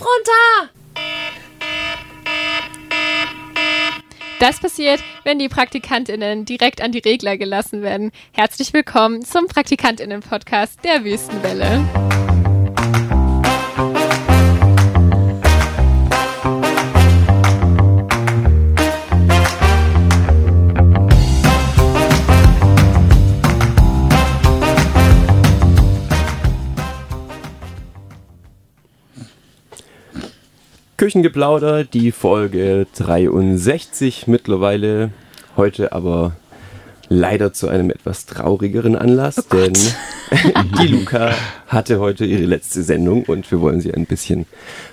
Runter! 0.00 0.70
Das 4.38 4.58
passiert, 4.58 5.02
wenn 5.24 5.38
die 5.38 5.50
PraktikantInnen 5.50 6.46
direkt 6.46 6.80
an 6.80 6.92
die 6.92 7.00
Regler 7.00 7.36
gelassen 7.36 7.82
werden. 7.82 8.10
Herzlich 8.32 8.72
willkommen 8.72 9.22
zum 9.22 9.46
PraktikantInnen-Podcast 9.46 10.82
der 10.82 11.04
Wüstenwelle. 11.04 12.09
Küchengeplauder, 31.00 31.84
die 31.84 32.12
Folge 32.12 32.86
63 32.94 34.26
mittlerweile. 34.26 35.12
Heute 35.56 35.92
aber 35.92 36.36
leider 37.08 37.54
zu 37.54 37.68
einem 37.68 37.88
etwas 37.90 38.26
traurigeren 38.26 38.96
Anlass, 38.96 39.38
Oh 39.38 39.56
denn 39.56 39.72
die 40.78 40.88
Luca 40.88 41.32
hatte 41.68 42.00
heute 42.00 42.26
ihre 42.26 42.42
letzte 42.42 42.82
Sendung 42.82 43.24
und 43.24 43.50
wir 43.50 43.62
wollen 43.62 43.80
sie 43.80 43.94
ein 43.94 44.04
bisschen 44.04 44.44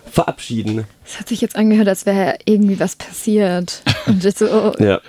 verabschieden. 0.10 0.86
Es 1.06 1.20
hat 1.20 1.28
sich 1.28 1.42
jetzt 1.42 1.58
angehört, 1.58 1.90
als 1.90 2.06
wäre 2.06 2.38
irgendwie 2.46 2.80
was 2.80 2.96
passiert. 2.96 3.82
Und 4.06 4.24
jetzt 4.24 4.40
so, 4.40 4.46
oh, 4.50 4.72
Ja, 4.82 5.02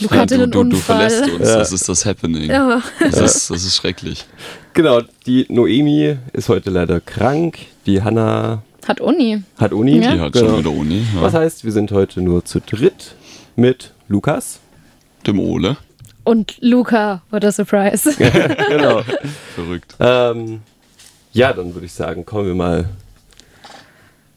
Luca 0.00 0.20
hatte 0.20 0.38
du, 0.38 0.42
einen 0.44 0.52
du, 0.52 0.64
du 0.64 0.76
Unfall. 0.76 1.10
verlässt 1.10 1.34
uns, 1.34 1.48
das 1.48 1.70
ist 1.70 1.86
das 1.86 2.06
Happening. 2.06 2.50
Ja. 2.50 2.80
Das, 2.98 3.20
ist, 3.20 3.50
das 3.50 3.62
ist 3.62 3.76
schrecklich. 3.76 4.24
genau. 4.72 5.02
Die 5.26 5.44
Noemi 5.50 6.16
ist 6.32 6.48
heute 6.48 6.70
leider 6.70 6.98
krank. 6.98 7.58
Die 7.84 8.02
Hanna 8.02 8.62
Hat 8.86 9.00
Uni. 9.00 9.42
hat 9.58 9.72
Uni. 9.72 9.98
Ja. 10.02 10.14
Die 10.14 10.20
hat 10.20 10.32
Genau. 10.32 10.48
schon 10.50 10.58
wieder 10.60 10.70
Uni. 10.70 11.06
Was 11.16 11.32
Ja. 11.34 11.40
heißt, 11.40 11.64
wir 11.64 11.72
sind 11.72 11.92
heute 11.92 12.20
nur 12.22 12.44
zu 12.44 12.60
dritt 12.60 13.14
mit 13.56 13.92
Lukas. 14.08 14.60
Dem 15.26 15.38
Ole. 15.38 15.76
Und 16.24 16.56
Luca, 16.60 17.22
what 17.30 17.44
a 17.44 17.52
surprise. 17.52 18.10
genau. 18.68 19.02
Verrückt. 19.54 19.94
Ähm, 20.00 20.60
ja, 21.32 21.52
dann 21.52 21.74
würde 21.74 21.86
ich 21.86 21.92
sagen, 21.92 22.24
kommen 22.24 22.46
wir 22.46 22.54
mal. 22.54 22.88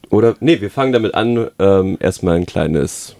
Oder, 0.09 0.35
nee, 0.41 0.59
wir 0.61 0.69
fangen 0.69 0.94
damit 0.94 1.16
an, 1.16 1.47
ähm, 1.59 1.97
erstmal 2.00 2.35
ein 2.35 2.45
kleines 2.45 3.16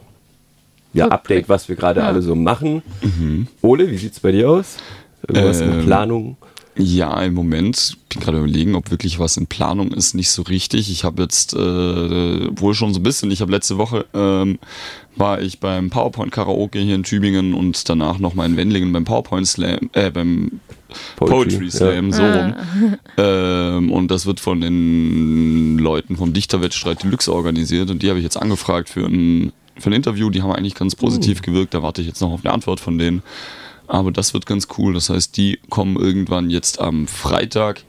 ja. 0.94 1.08
Update, 1.08 1.50
was 1.50 1.68
wir 1.70 1.76
gerade 1.76 2.02
Ja. 2.02 2.08
alle 2.08 2.22
so 2.22 2.36
machen. 2.36 2.84
Ole, 3.62 3.90
wie 3.90 3.98
sieht's 3.98 4.20
bei 4.20 4.32
dir 4.32 4.50
aus? 4.50 4.78
Irgendwas 5.28 5.62
in 5.62 5.72
Ähm, 5.80 5.86
Planung? 5.86 6.38
Ja, 6.76 7.22
im 7.22 7.36
Moment 7.36 7.98
bin 8.10 8.22
gerade 8.22 8.40
überlegen, 8.40 8.76
ob 8.76 8.90
wirklich 8.90 9.20
was 9.20 9.38
in 9.38 9.46
Planung 9.46 9.92
ist, 9.92 10.16
nicht 10.16 10.32
so 10.32 10.42
richtig. 10.42 10.90
Ich 10.90 11.04
habe 11.04 11.22
jetzt 11.22 11.54
äh, 11.54 11.58
wohl 11.58 12.74
schon 12.74 12.94
so 12.94 13.00
ein 13.00 13.04
bisschen, 13.04 13.30
ich 13.30 13.42
habe 13.42 13.52
letzte 13.52 13.78
Woche 13.78 14.06
ähm, 14.14 14.58
war 15.16 15.42
ich 15.42 15.60
beim 15.60 15.92
PowerPoint 15.92 16.32
Karaoke 16.32 16.80
hier 16.80 16.96
in 16.96 17.04
Tübingen 17.04 17.54
und 17.54 17.88
danach 17.90 18.18
noch 18.18 18.34
mal 18.34 18.48
in 18.48 18.58
Wendlingen 18.58 18.92
beim 18.92 19.06
PowerPoint 19.06 19.48
Slam, 19.48 19.92
äh, 19.94 20.10
beim 20.10 20.62
Poetry, 21.16 21.70
Slam, 21.70 22.12
so 22.12 22.24
rum. 22.24 22.56
Ähm, 23.18 23.92
und 23.92 24.10
das 24.10 24.26
wird 24.26 24.40
von 24.40 24.62
den 24.62 25.78
Leuten 25.78 26.18
vom 26.18 26.34
Dichterwettstreit 26.34 27.04
Deluxe 27.04 27.32
organisiert 27.32 27.92
und 27.92 28.02
die 28.02 28.10
habe 28.10 28.18
ich 28.20 28.24
jetzt 28.24 28.38
angefragt 28.38 28.90
für 28.90 29.06
ein, 29.06 29.52
für 29.78 29.92
ein 29.92 29.94
Interview. 29.94 30.32
Die 30.32 30.42
haben 30.42 30.52
eigentlich 30.52 30.76
ganz 30.76 30.96
positiv 30.96 31.44
gewirkt, 31.44 31.76
da 31.76 31.84
warte 31.84 32.02
ich 32.02 32.08
jetzt 32.08 32.22
noch 32.22 32.32
auf 32.32 32.44
eine 32.44 32.54
Antwort 32.54 32.80
von 32.80 32.98
denen. 32.98 33.22
Aber 33.88 34.12
das 34.12 34.34
wird 34.34 34.46
ganz 34.46 34.68
cool. 34.78 34.94
Das 34.94 35.10
heißt, 35.10 35.36
die 35.38 35.60
kommen 35.70 35.98
irgendwann 35.98 36.50
jetzt 36.50 36.80
am 36.80 37.08
Freitag. 37.08 37.84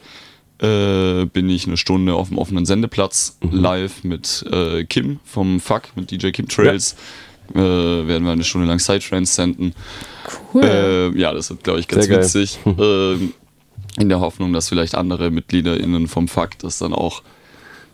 Äh, 0.58 1.26
bin 1.26 1.48
ich 1.50 1.66
eine 1.66 1.76
Stunde 1.76 2.14
auf 2.14 2.28
dem 2.28 2.38
offenen 2.38 2.64
Sendeplatz 2.64 3.38
live 3.50 4.04
mit 4.04 4.44
äh, 4.50 4.84
Kim 4.84 5.20
vom 5.24 5.60
Fuck, 5.60 5.96
mit 5.96 6.10
DJ 6.10 6.30
Kim 6.30 6.48
Trails. 6.48 6.96
Äh, 7.54 7.58
werden 7.58 8.24
wir 8.24 8.32
eine 8.32 8.44
Stunde 8.44 8.66
lang 8.66 8.78
Psytrance 8.78 9.34
senden. 9.34 9.74
Cool. 10.52 10.64
Äh, 10.64 11.18
ja, 11.18 11.32
das 11.32 11.50
wird, 11.50 11.64
glaube 11.64 11.80
ich, 11.80 11.88
ganz 11.88 12.06
Sehr 12.06 12.18
witzig. 12.18 12.58
ähm, 12.64 13.34
in 13.98 14.08
der 14.08 14.20
Hoffnung, 14.20 14.52
dass 14.52 14.68
vielleicht 14.68 14.94
andere 14.94 15.30
MitgliederInnen 15.30 16.08
vom 16.08 16.28
Fuck 16.28 16.58
das 16.60 16.78
dann 16.78 16.92
auch 16.94 17.22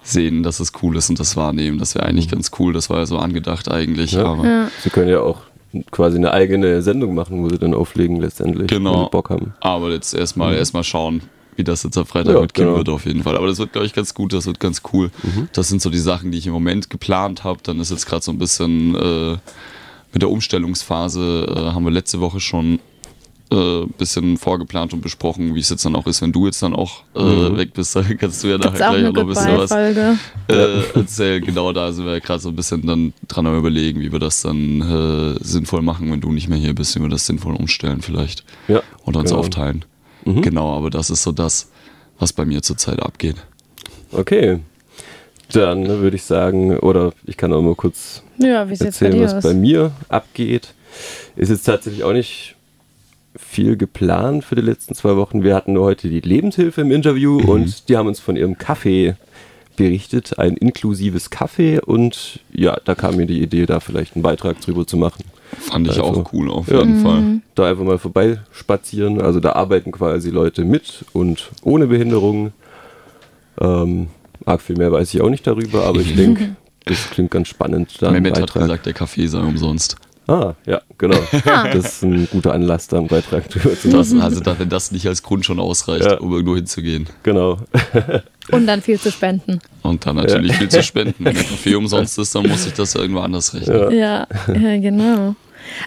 sehen, 0.02 0.42
dass 0.42 0.60
es 0.60 0.72
cool 0.82 0.96
ist 0.96 1.10
und 1.10 1.18
das 1.18 1.36
wahrnehmen. 1.36 1.78
Das 1.78 1.94
wäre 1.94 2.06
eigentlich 2.06 2.28
ganz 2.28 2.50
cool. 2.58 2.72
Das 2.72 2.88
war 2.90 2.98
ja 2.98 3.06
so 3.06 3.18
angedacht 3.18 3.70
eigentlich. 3.70 4.12
Ja. 4.12 4.24
Aber 4.24 4.44
ja. 4.46 4.70
Sie 4.82 4.90
können 4.90 5.10
ja 5.10 5.20
auch 5.20 5.42
quasi 5.90 6.16
eine 6.16 6.32
eigene 6.32 6.82
Sendung 6.82 7.14
machen, 7.14 7.42
wo 7.42 7.48
sie 7.48 7.58
dann 7.58 7.74
auflegen 7.74 8.16
letztendlich, 8.20 8.68
Genau. 8.68 9.04
wenn 9.04 9.10
Bock 9.10 9.30
haben. 9.30 9.54
Aber 9.60 9.90
jetzt 9.90 10.14
erstmal 10.14 10.54
erstmal 10.54 10.84
schauen, 10.84 11.22
wie 11.56 11.64
das 11.64 11.82
jetzt 11.82 11.96
am 11.98 12.06
Freitag 12.06 12.34
Ja, 12.34 12.40
mit 12.40 12.54
Kim 12.54 12.64
genau. 12.66 12.78
wird 12.78 12.88
auf 12.88 13.06
jeden 13.06 13.22
Fall. 13.22 13.36
Aber 13.36 13.46
das 13.46 13.58
wird, 13.58 13.72
glaube 13.72 13.86
ich, 13.86 13.92
ganz 13.92 14.14
gut, 14.14 14.32
das 14.32 14.46
wird 14.46 14.58
ganz 14.60 14.82
cool. 14.92 15.10
Das 15.52 15.68
sind 15.68 15.80
so 15.82 15.90
die 15.90 15.98
Sachen, 15.98 16.30
die 16.32 16.38
ich 16.38 16.46
im 16.46 16.52
Moment 16.52 16.90
geplant 16.90 17.44
habe. 17.44 17.60
Dann 17.62 17.78
ist 17.80 17.90
jetzt 17.90 18.06
gerade 18.06 18.24
so 18.24 18.32
ein 18.32 18.38
bisschen 18.38 18.94
äh, 18.94 19.36
mit 20.12 20.22
der 20.22 20.30
Umstellungsphase, 20.30 21.46
äh, 21.48 21.60
haben 21.72 21.84
wir 21.84 21.90
letzte 21.92 22.20
Woche 22.20 22.40
schon 22.40 22.80
äh, 23.52 23.86
bisschen 23.98 24.36
vorgeplant 24.36 24.92
und 24.92 25.00
besprochen, 25.00 25.54
wie 25.54 25.60
es 25.60 25.70
jetzt 25.70 25.84
dann 25.84 25.96
auch 25.96 26.06
ist, 26.06 26.22
wenn 26.22 26.32
du 26.32 26.46
jetzt 26.46 26.62
dann 26.62 26.74
auch 26.74 27.02
äh, 27.14 27.56
weg 27.56 27.72
bist. 27.74 27.96
Da 28.00 28.02
kannst 28.02 28.42
du 28.44 28.48
ja 28.48 28.58
nachher 28.58 28.76
gleich 28.76 29.06
auch 29.06 29.12
noch 29.12 29.20
ein 29.22 29.26
bisschen 29.26 29.58
was 29.58 29.70
äh, 29.72 30.82
erzählen. 30.94 31.44
Genau 31.44 31.72
da 31.72 31.92
sind 31.92 32.06
wir 32.06 32.20
gerade 32.20 32.40
so 32.40 32.48
ein 32.50 32.56
bisschen 32.56 32.86
dann 32.86 33.12
dran 33.28 33.46
am 33.46 33.58
überlegen, 33.58 34.00
wie 34.00 34.12
wir 34.12 34.18
das 34.18 34.42
dann 34.42 34.80
äh, 35.36 35.44
sinnvoll 35.44 35.82
machen, 35.82 36.10
wenn 36.12 36.20
du 36.20 36.32
nicht 36.32 36.48
mehr 36.48 36.58
hier 36.58 36.74
bist, 36.74 36.94
wie 36.96 37.00
wir 37.02 37.08
das 37.08 37.26
sinnvoll 37.26 37.56
umstellen 37.56 38.02
vielleicht 38.02 38.44
Ja, 38.68 38.82
und 39.04 39.16
uns 39.16 39.30
genau. 39.30 39.40
aufteilen. 39.40 39.84
Genau, 40.24 40.76
aber 40.76 40.90
das 40.90 41.08
ist 41.10 41.22
so 41.22 41.32
das, 41.32 41.70
was 42.18 42.32
bei 42.32 42.44
mir 42.44 42.62
zurzeit 42.62 43.00
abgeht. 43.00 43.36
Okay. 44.12 44.60
Dann 45.52 45.88
würde 45.88 46.16
ich 46.16 46.22
sagen, 46.24 46.78
oder 46.78 47.12
ich 47.24 47.36
kann 47.36 47.52
auch 47.52 47.62
mal 47.62 47.74
kurz 47.74 48.22
Ja, 48.38 48.64
bei 48.64 48.74
erzählen, 48.74 49.12
dir 49.12 49.22
was 49.24 49.34
aus? 49.34 49.42
bei 49.42 49.54
mir 49.54 49.92
abgeht. 50.08 50.74
Ist 51.36 51.48
jetzt 51.48 51.64
tatsächlich 51.64 52.04
auch 52.04 52.12
nicht 52.12 52.54
viel 53.36 53.76
geplant 53.76 54.44
für 54.44 54.56
die 54.56 54.62
letzten 54.62 54.94
zwei 54.94 55.16
Wochen. 55.16 55.42
Wir 55.42 55.54
hatten 55.54 55.74
nur 55.74 55.84
heute 55.84 56.08
die 56.08 56.20
Lebenshilfe 56.20 56.80
im 56.80 56.90
Interview 56.90 57.38
und 57.40 57.88
die 57.88 57.96
haben 57.96 58.08
uns 58.08 58.20
von 58.20 58.36
ihrem 58.36 58.58
Kaffee 58.58 59.14
berichtet, 59.76 60.38
ein 60.38 60.56
inklusives 60.56 61.30
Kaffee 61.30 61.80
und 61.80 62.40
ja, 62.52 62.78
da 62.84 62.94
kam 62.94 63.16
mir 63.16 63.26
die 63.26 63.40
Idee, 63.40 63.66
da 63.66 63.80
vielleicht 63.80 64.14
einen 64.14 64.22
Beitrag 64.22 64.60
drüber 64.60 64.86
zu 64.86 64.96
machen. 64.96 65.24
Fand 65.58 65.86
ich 65.88 65.98
Also, 65.98 66.20
auch 66.20 66.32
cool, 66.32 66.50
auf 66.50 66.68
ja. 66.68 66.80
jeden 66.80 67.00
Fall. 67.00 67.40
Da 67.54 67.68
einfach 67.68 67.84
mal 67.84 67.98
vorbeispazieren. 67.98 69.20
Also 69.20 69.40
da 69.40 69.52
arbeiten 69.52 69.90
quasi 69.90 70.30
Leute 70.30 70.64
mit 70.64 71.04
und 71.12 71.50
ohne 71.62 71.86
Behinderung. 71.86 72.52
Ähm, 73.60 74.08
arg 74.44 74.60
viel 74.60 74.76
mehr 74.76 74.92
weiß 74.92 75.12
ich 75.14 75.20
auch 75.20 75.30
nicht 75.30 75.46
darüber, 75.46 75.84
aber 75.86 76.00
ich 76.00 76.14
denke, 76.16 76.56
das 76.84 77.10
klingt 77.10 77.30
ganz 77.30 77.48
spannend. 77.48 77.96
Da 78.00 78.10
Mehmet 78.10 78.40
hat 78.40 78.52
gesagt, 78.52 78.86
der 78.86 78.92
Kaffee 78.92 79.26
sei 79.26 79.40
umsonst. 79.40 79.96
Ah, 80.30 80.54
ja, 80.64 80.80
genau. 80.96 81.18
Das 81.44 81.76
ist 81.76 82.02
ein 82.04 82.28
guter 82.30 82.52
Anlass, 82.54 82.86
da 82.86 82.98
einen 82.98 83.08
Beitrag 83.08 83.48
drüber 83.48 83.74
zu 83.76 83.88
Das, 83.90 84.10
machen. 84.12 84.22
also, 84.22 84.40
da, 84.40 84.56
wenn 84.58 84.68
das 84.68 84.92
nicht 84.92 85.06
als 85.08 85.22
Grund 85.24 85.44
schon 85.44 85.58
ausreicht, 85.58 86.06
Ja. 86.06 86.18
um 86.18 86.32
irgendwo 86.32 86.54
hinzugehen. 86.54 87.08
Genau. 87.24 87.58
Und 88.52 88.66
dann 88.66 88.80
viel 88.80 88.98
zu 89.00 89.10
spenden. 89.10 89.58
Und 89.82 90.06
dann 90.06 90.16
natürlich 90.16 90.54
viel 90.56 90.68
zu 90.68 90.82
spenden. 90.82 91.14
Wenn 91.24 91.34
Kaffee 91.34 91.74
umsonst 91.76 92.18
ist, 92.18 92.34
dann 92.34 92.46
muss 92.48 92.66
ich 92.66 92.72
das 92.74 92.94
ja 92.94 93.00
irgendwo 93.00 93.20
anders 93.20 93.54
rechnen. 93.54 93.92
Ja, 93.92 94.26
ja 94.48 94.80
genau. 94.80 95.34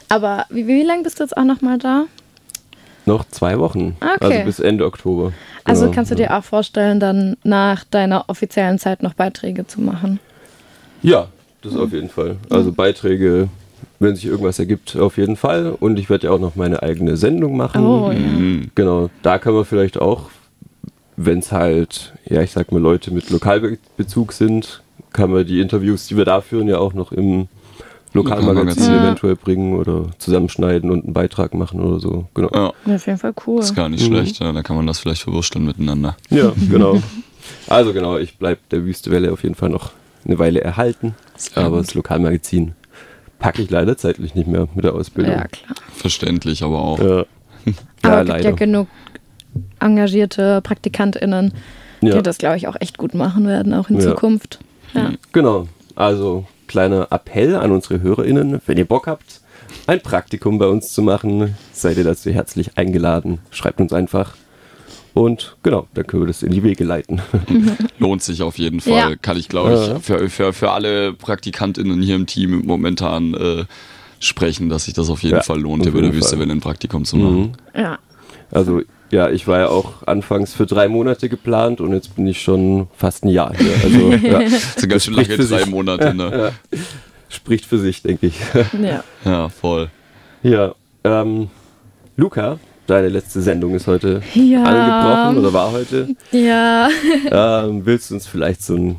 Aber 0.09 0.45
wie, 0.49 0.65
wie 0.67 0.83
lange 0.83 1.03
bist 1.03 1.19
du 1.19 1.23
jetzt 1.23 1.35
auch 1.35 1.43
nochmal 1.43 1.77
da? 1.77 2.05
Noch 3.05 3.25
zwei 3.29 3.59
Wochen. 3.59 3.97
Okay. 3.99 4.17
Also 4.33 4.45
bis 4.45 4.59
Ende 4.59 4.85
Oktober. 4.85 5.33
Also 5.65 5.83
Genau. 5.83 5.93
kannst 5.95 6.11
du 6.11 6.15
dir 6.15 6.37
auch 6.37 6.43
vorstellen, 6.43 6.99
dann 7.01 7.35
nach 7.43 7.83
deiner 7.85 8.25
offiziellen 8.29 8.79
Zeit 8.79 9.03
noch 9.03 9.13
Beiträge 9.13 9.67
zu 9.67 9.81
machen? 9.81 10.19
Ja, 11.01 11.27
das 11.63 11.75
auf 11.75 11.91
jeden 11.91 12.09
Fall. 12.09 12.37
Also 12.49 12.71
Beiträge, 12.71 13.49
wenn 14.03 14.15
sich 14.15 14.25
irgendwas 14.25 14.59
ergibt, 14.59 14.95
auf 14.95 15.17
jeden 15.17 15.35
Fall. 15.35 15.75
Und 15.79 15.97
ich 15.97 16.09
werde 16.09 16.27
ja 16.27 16.33
auch 16.33 16.39
noch 16.39 16.55
meine 16.55 16.83
eigene 16.83 17.17
Sendung 17.17 17.57
machen. 17.57 17.85
Oh, 17.85 18.11
ja. 18.11 18.17
Mhm. 18.19 18.71
Genau, 18.75 19.09
da 19.23 19.37
kann 19.39 19.53
man 19.53 19.65
vielleicht 19.65 19.99
auch, 19.99 20.29
wenn 21.17 21.39
es 21.39 21.51
halt, 21.51 22.13
ja, 22.25 22.41
ich 22.41 22.51
sag 22.51 22.71
mal, 22.71 22.81
Leute 22.81 23.11
mit 23.11 23.29
Lokalbezug 23.29 24.33
sind, 24.33 24.81
kann 25.11 25.31
man 25.31 25.45
die 25.45 25.59
Interviews, 25.59 26.07
die 26.07 26.17
wir 26.17 26.25
da 26.25 26.41
führen, 26.41 26.67
ja 26.67 26.77
auch 26.77 26.93
noch 26.93 27.11
im 27.11 27.47
Lokalmagazin 28.13 28.55
Lokalmagazin. 28.55 28.93
eventuell 28.93 29.35
bringen 29.35 29.75
oder 29.75 30.05
zusammenschneiden 30.19 30.91
und 30.91 31.03
einen 31.05 31.13
Beitrag 31.13 31.53
machen 31.55 31.79
oder 31.81 31.99
so. 31.99 32.25
Genau. 32.35 32.49
Ja, 32.53 32.71
Ja, 32.85 32.95
auf 32.95 33.07
jeden 33.07 33.17
Fall 33.17 33.33
cool. 33.47 33.59
ist 33.59 33.73
gar 33.75 33.89
nicht 33.89 34.05
schlecht. 34.05 34.39
Ja, 34.39 34.51
da 34.51 34.61
kann 34.61 34.75
man 34.75 34.85
das 34.85 34.99
vielleicht 34.99 35.23
verwursteln 35.23 35.65
miteinander. 35.65 36.15
Ja, 36.29 36.51
genau. 36.69 37.01
Also 37.67 37.91
genau, 37.93 38.17
ich 38.17 38.37
bleibe 38.37 38.59
der 38.71 38.85
Wüstewelle 38.85 39.31
auf 39.33 39.41
jeden 39.43 39.55
Fall 39.55 39.69
noch 39.69 39.91
eine 40.25 40.37
Weile 40.39 40.61
erhalten. 40.61 41.15
Aber 41.55 41.77
das 41.77 41.93
Lokalmagazin 41.95 42.73
packe 43.43 43.61
ich 43.61 43.69
leider 43.69 43.97
zeitlich 43.97 44.35
nicht 44.35 44.47
mehr 44.47 44.69
mit 44.73 44.85
der 44.85 44.95
Ausbildung. 44.95 45.33
Ja, 45.33 45.47
klar. 45.49 45.75
Verständlich, 45.93 46.63
aber 46.63 46.81
auch. 46.81 46.97
Ja, 46.99 47.25
Aber 48.01 48.15
ja 48.15 48.21
es 48.21 48.27
gibt 48.29 48.43
ja 48.45 48.51
genug 48.51 48.87
engagierte 49.81 50.61
PraktikantInnen, 50.61 51.53
Ja. 51.99 52.15
die 52.15 52.23
das, 52.23 52.37
glaube 52.37 52.55
ich, 52.55 52.69
auch 52.69 52.77
echt 52.79 52.97
gut 52.97 53.13
machen 53.13 53.45
werden, 53.45 53.73
auch 53.73 53.89
in 53.89 53.97
Ja. 53.97 54.01
Zukunft. 54.01 54.59
Ja. 54.93 55.11
Genau. 55.33 55.67
Also 55.93 56.45
kleiner 56.67 57.07
Appell 57.11 57.55
an 57.57 57.71
unsere 57.71 58.01
HörerInnen, 58.01 58.61
wenn 58.65 58.77
ihr 58.77 58.85
Bock 58.85 59.07
habt, 59.07 59.41
ein 59.87 59.99
Praktikum 59.99 60.57
bei 60.57 60.67
uns 60.67 60.93
zu 60.93 61.01
machen, 61.01 61.55
seid 61.73 61.97
ihr 61.97 62.05
dazu 62.05 62.31
herzlich 62.31 62.77
eingeladen. 62.77 63.39
Schreibt 63.51 63.81
uns 63.81 63.91
einfach. 63.91 64.35
Und 65.13 65.55
genau, 65.61 65.87
dann 65.93 66.07
können 66.07 66.23
wir 66.23 66.27
das 66.27 66.41
in 66.41 66.51
die 66.51 66.63
Wege 66.63 66.83
leiten. 66.83 67.21
Lohnt 67.99 68.23
sich 68.23 68.41
auf 68.41 68.57
jeden 68.57 68.81
Fall. 68.81 68.93
Ja. 69.11 69.15
Kann 69.15 69.37
ich, 69.37 69.47
glaube 69.47 69.73
ich, 69.73 69.87
Ja. 69.87 69.99
für, 69.99 70.29
für, 70.29 70.53
für 70.53 70.71
alle 70.71 71.13
PraktikantInnen 71.13 72.01
hier 72.01 72.15
im 72.15 72.25
Team 72.25 72.63
momentan 72.65 73.33
äh, 73.35 73.65
sprechen, 74.19 74.69
dass 74.69 74.85
sich 74.85 74.93
das 74.95 75.09
auf 75.09 75.21
jeden 75.21 75.35
Ja, 75.35 75.43
Fall 75.43 75.59
lohnt, 75.59 75.85
über 75.85 76.01
der 76.01 76.13
Wüste 76.13 76.37
Fall. 76.37 76.49
ein 76.49 76.59
Praktikum 76.61 77.05
zu 77.05 77.17
machen. 77.17 77.57
Ja. 77.75 77.99
Also 78.49 78.81
ja, 79.11 79.29
ich 79.29 79.47
war 79.47 79.59
ja 79.59 79.67
auch 79.69 80.07
anfangs 80.07 80.55
für 80.55 80.65
drei 80.65 80.87
Monate 80.87 81.29
geplant 81.29 81.79
und 81.81 81.93
jetzt 81.93 82.15
bin 82.15 82.25
ich 82.25 82.41
schon 82.41 82.87
fast 82.97 83.23
ein 83.23 83.29
Jahr 83.29 83.53
hier. 83.55 83.71
Also 83.83 84.11
ja, 84.27 84.39
Das 84.39 84.75
sind 84.75 84.89
ganz 84.89 85.05
schön 85.05 85.13
lange 85.13 85.27
drei 85.37 85.43
sich. 85.43 85.65
Monate. 85.67 86.13
Ne? 86.15 86.53
spricht 87.29 87.65
für 87.65 87.77
sich, 87.77 88.01
denke 88.01 88.27
ich. 88.27 88.35
ja. 88.81 89.03
Ja, 89.25 89.49
voll. 89.49 89.89
Ja, 90.41 90.73
ähm, 91.03 91.49
Luca, 92.15 92.59
deine 92.87 93.09
letzte 93.09 93.41
Sendung 93.41 93.75
ist 93.75 93.87
heute 93.87 94.21
Ja. 94.33 94.63
angebrochen 94.63 95.37
oder 95.39 95.53
war 95.53 95.71
heute. 95.71 96.15
Ja. 96.31 96.89
Ähm, 97.31 97.85
willst 97.85 98.09
du 98.09 98.15
uns 98.15 98.27
vielleicht 98.27 98.61
so 98.63 98.75
ein 98.75 98.95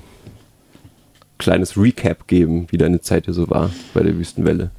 kleines 1.38 1.76
Recap 1.76 2.26
geben, 2.26 2.66
wie 2.70 2.78
deine 2.78 3.00
Zeit 3.00 3.26
hier 3.26 3.34
so 3.34 3.48
war 3.50 3.70
bei 3.92 4.02
der 4.02 4.16
Wüstenwelle? 4.16 4.70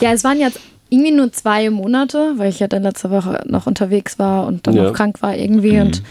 Ja, 0.00 0.12
es 0.12 0.24
waren 0.24 0.38
jetzt 0.40 0.60
irgendwie 0.90 1.10
nur 1.12 1.32
zwei 1.32 1.70
Monate, 1.70 2.34
weil 2.36 2.48
ich 2.50 2.60
ja 2.60 2.68
dann 2.68 2.82
letzte 2.82 3.10
Woche 3.10 3.42
noch 3.46 3.66
unterwegs 3.66 4.18
war 4.18 4.46
und 4.46 4.66
dann 4.66 4.74
Ja. 4.76 4.84
noch 4.84 4.92
krank 4.92 5.20
war 5.22 5.34
irgendwie. 5.34 5.80
Und 5.80 6.02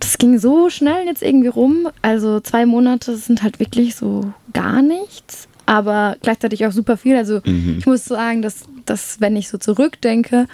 das 0.00 0.18
ging 0.18 0.38
so 0.38 0.70
schnell 0.70 1.06
jetzt 1.06 1.22
irgendwie 1.22 1.48
rum. 1.48 1.88
Also 2.02 2.40
zwei 2.40 2.66
Monate 2.66 3.16
sind 3.16 3.42
halt 3.42 3.60
wirklich 3.60 3.94
so 3.94 4.32
gar 4.52 4.82
nichts, 4.82 5.46
aber 5.66 6.16
gleichzeitig 6.22 6.66
auch 6.66 6.72
super 6.72 6.96
viel. 6.96 7.16
Also 7.16 7.40
ich 7.44 7.86
muss 7.86 8.04
sagen, 8.04 8.42
dass, 8.42 8.64
dass 8.86 9.20
wenn 9.20 9.36
ich 9.36 9.48
so 9.48 9.58
zurückdenke, 9.58 10.46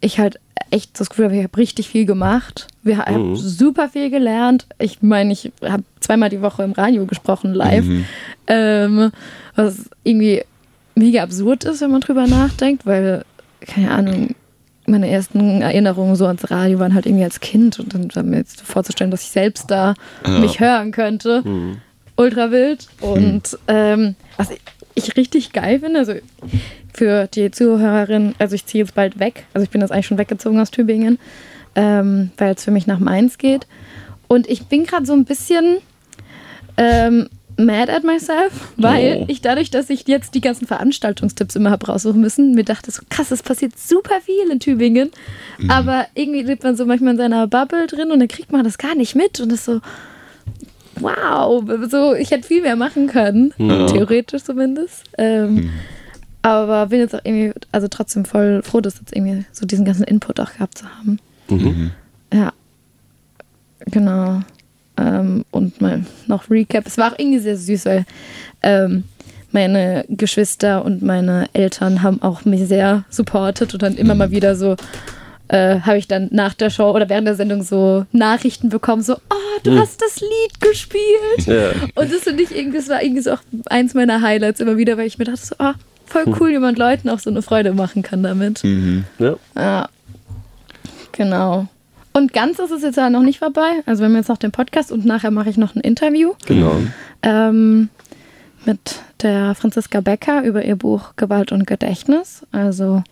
ich 0.00 0.18
halt 0.18 0.38
echt 0.70 0.98
das 0.98 1.08
Gefühl 1.10 1.26
habe, 1.26 1.36
ich 1.36 1.44
habe 1.44 1.56
richtig 1.56 1.88
viel 1.88 2.06
gemacht. 2.06 2.66
Wir 2.82 2.98
haben 2.98 3.36
super 3.36 3.88
viel 3.88 4.10
gelernt. 4.10 4.66
Ich 4.78 5.02
meine, 5.02 5.32
ich 5.32 5.52
habe 5.62 5.84
zweimal 6.00 6.28
die 6.30 6.42
Woche 6.42 6.62
im 6.64 6.72
Radio 6.72 7.06
gesprochen, 7.06 7.54
live. 7.54 7.84
Ähm, 8.48 9.10
was 9.54 9.88
irgendwie 10.02 10.42
mega 10.94 11.22
absurd 11.22 11.64
ist, 11.64 11.80
wenn 11.80 11.90
man 11.92 12.00
drüber 12.00 12.26
nachdenkt, 12.26 12.86
weil, 12.86 13.24
keine 13.60 13.90
Ahnung, 13.90 14.34
meine 14.86 15.08
ersten 15.10 15.62
Erinnerungen 15.62 16.14
so 16.16 16.26
ans 16.26 16.50
Radio 16.50 16.78
waren 16.78 16.94
halt 16.94 17.06
irgendwie 17.06 17.24
als 17.24 17.40
Kind 17.40 17.78
und 17.80 17.92
dann 17.94 18.14
war 18.14 18.22
mir 18.22 18.38
jetzt 18.38 18.60
vorzustellen, 18.62 19.10
dass 19.10 19.22
ich 19.22 19.30
selbst 19.30 19.70
da 19.70 19.94
Ja. 20.26 20.38
mich 20.38 20.60
hören 20.60 20.92
könnte. 20.92 21.42
Ultra 22.16 22.50
wild. 22.50 22.86
Und 23.00 23.58
ähm, 23.68 24.14
was 24.36 24.50
ich, 24.50 24.60
ich 24.94 25.16
richtig 25.16 25.52
geil 25.52 25.80
finde, 25.80 25.98
also 26.00 26.14
für 26.94 27.26
die 27.26 27.50
Zuhörerin, 27.50 28.34
also 28.38 28.54
ich 28.54 28.64
ziehe 28.66 28.82
jetzt 28.84 28.94
bald 28.94 29.18
weg, 29.18 29.44
also 29.52 29.64
ich 29.64 29.70
bin 29.70 29.80
jetzt 29.82 29.90
eigentlich 29.92 30.06
schon 30.06 30.18
weggezogen 30.18 30.58
aus 30.60 30.70
Tübingen, 30.70 31.18
ähm, 31.74 32.30
weil 32.38 32.54
es 32.54 32.64
für 32.64 32.70
mich 32.70 32.86
nach 32.86 32.98
Mainz 32.98 33.36
geht. 33.38 33.66
Und 34.28 34.48
ich 34.48 34.66
bin 34.66 34.84
gerade 34.84 35.04
so 35.06 35.12
ein 35.12 35.24
bisschen 35.24 35.76
ähm, 36.78 37.28
mad 37.58 37.90
at 37.92 38.04
myself, 38.04 38.72
weil 38.76 39.18
Oh. 39.20 39.24
ich 39.28 39.40
dadurch, 39.40 39.70
dass 39.70 39.88
ich 39.88 40.06
jetzt 40.08 40.34
die 40.34 40.40
ganzen 40.40 40.66
Veranstaltungstipps 40.66 41.56
immer 41.56 41.70
habe 41.70 41.86
raussuchen 41.86 42.20
müssen, 42.20 42.54
mir 42.54 42.64
dachte 42.64 42.90
so, 42.90 43.02
krass, 43.08 43.30
es 43.30 43.42
passiert 43.42 43.78
super 43.78 44.20
viel 44.22 44.50
in 44.50 44.60
Tübingen, 44.60 45.10
aber 45.68 46.06
irgendwie 46.14 46.42
lebt 46.42 46.64
man 46.64 46.76
so 46.76 46.84
manchmal 46.84 47.12
in 47.12 47.18
seiner 47.18 47.46
Bubble 47.46 47.86
drin 47.86 48.10
und 48.10 48.18
dann 48.20 48.28
kriegt 48.28 48.52
man 48.52 48.64
das 48.64 48.76
gar 48.78 48.94
nicht 48.94 49.14
mit 49.14 49.40
und 49.40 49.52
ist 49.52 49.64
so, 49.64 49.80
wow, 51.00 51.62
so, 51.90 52.14
ich 52.14 52.30
hätte 52.30 52.46
viel 52.46 52.62
mehr 52.62 52.76
machen 52.76 53.06
können, 53.06 53.52
Ja. 53.58 53.86
theoretisch 53.86 54.42
zumindest. 54.44 55.04
Ähm, 55.18 55.70
Aber 56.42 56.86
bin 56.86 57.00
jetzt 57.00 57.14
auch 57.14 57.20
irgendwie, 57.24 57.52
also 57.72 57.88
trotzdem 57.88 58.24
voll 58.24 58.62
froh, 58.62 58.80
dass 58.80 58.98
jetzt 59.00 59.14
irgendwie 59.16 59.44
so 59.52 59.66
diesen 59.66 59.84
ganzen 59.84 60.04
Input 60.04 60.38
auch 60.38 60.52
gehabt 60.52 60.78
zu 60.78 60.84
haben. 60.88 61.18
Mhm. 61.48 61.90
Ja, 62.32 62.52
genau. 63.86 64.42
Ähm, 64.96 65.44
und 65.50 65.80
mal 65.80 66.04
noch 66.28 66.48
Recap. 66.48 66.86
Es 66.86 66.98
war 66.98 67.12
auch 67.12 67.18
irgendwie 67.18 67.40
sehr 67.40 67.56
süß, 67.56 67.84
weil 67.86 68.04
ähm, 68.62 69.04
meine 69.52 70.04
Geschwister 70.08 70.84
und 70.84 71.02
meine 71.02 71.48
Eltern 71.52 72.02
haben 72.02 72.22
auch 72.22 72.44
mich 72.44 72.66
sehr 72.68 73.04
supportet 73.10 73.74
und 73.74 73.82
dann 73.82 73.96
immer 73.96 74.14
mal 74.14 74.30
wieder 74.30 74.54
so 74.56 74.76
äh, 75.48 75.80
habe 75.80 75.98
ich 75.98 76.08
dann 76.08 76.28
nach 76.32 76.54
der 76.54 76.70
Show 76.70 76.90
oder 76.90 77.08
während 77.08 77.26
der 77.26 77.36
Sendung 77.36 77.62
so 77.62 78.04
Nachrichten 78.12 78.68
bekommen, 78.68 79.02
so, 79.02 79.14
oh, 79.14 79.60
du 79.62 79.78
hast 79.78 80.02
das 80.02 80.20
Lied 80.20 80.60
gespielt. 80.60 81.46
Ja. 81.46 81.70
Und 81.94 82.12
das 82.12 82.22
finde 82.22 82.42
ich 82.42 82.56
irgendwie, 82.56 82.78
das 82.78 82.88
war 82.88 83.02
irgendwie 83.02 83.22
so 83.22 83.32
auch 83.32 83.40
eins 83.66 83.94
meiner 83.94 84.20
Highlights 84.22 84.60
immer 84.60 84.76
wieder, 84.76 84.96
weil 84.98 85.06
ich 85.06 85.18
mir 85.18 85.24
dachte 85.24 85.40
so, 85.44 85.54
ah, 85.58 85.74
voll 86.06 86.24
cool, 86.40 86.50
wie 86.50 86.58
man 86.58 86.74
Leuten 86.74 87.08
auch 87.08 87.18
so 87.18 87.30
eine 87.30 87.42
Freude 87.42 87.72
machen 87.72 88.02
kann 88.02 88.22
damit. 88.22 88.64
Mhm. 88.64 89.04
Ja. 89.18 89.36
Ja, 89.56 89.88
genau. 91.12 91.66
Und 92.12 92.32
ganz 92.32 92.58
ist 92.58 92.70
es 92.70 92.82
jetzt 92.82 92.96
ja 92.96 93.10
noch 93.10 93.22
nicht 93.22 93.38
vorbei. 93.40 93.82
Also 93.84 94.00
wir 94.02 94.08
haben 94.08 94.16
jetzt 94.16 94.28
noch 94.28 94.38
den 94.38 94.50
Podcast 94.52 94.90
und 94.90 95.04
nachher 95.04 95.30
mache 95.30 95.50
ich 95.50 95.58
noch 95.58 95.74
ein 95.74 95.80
Interview 95.80 96.32
Genau. 96.46 96.76
ähm, 97.22 97.90
mit 98.64 99.00
der 99.22 99.54
Franziska 99.54 100.00
Becker 100.00 100.42
über 100.42 100.64
ihr 100.64 100.76
Buch 100.76 101.10
Gewalt 101.16 101.52
und 101.52 101.66
Gedächtnis. 101.66 102.42
Also 102.52 103.04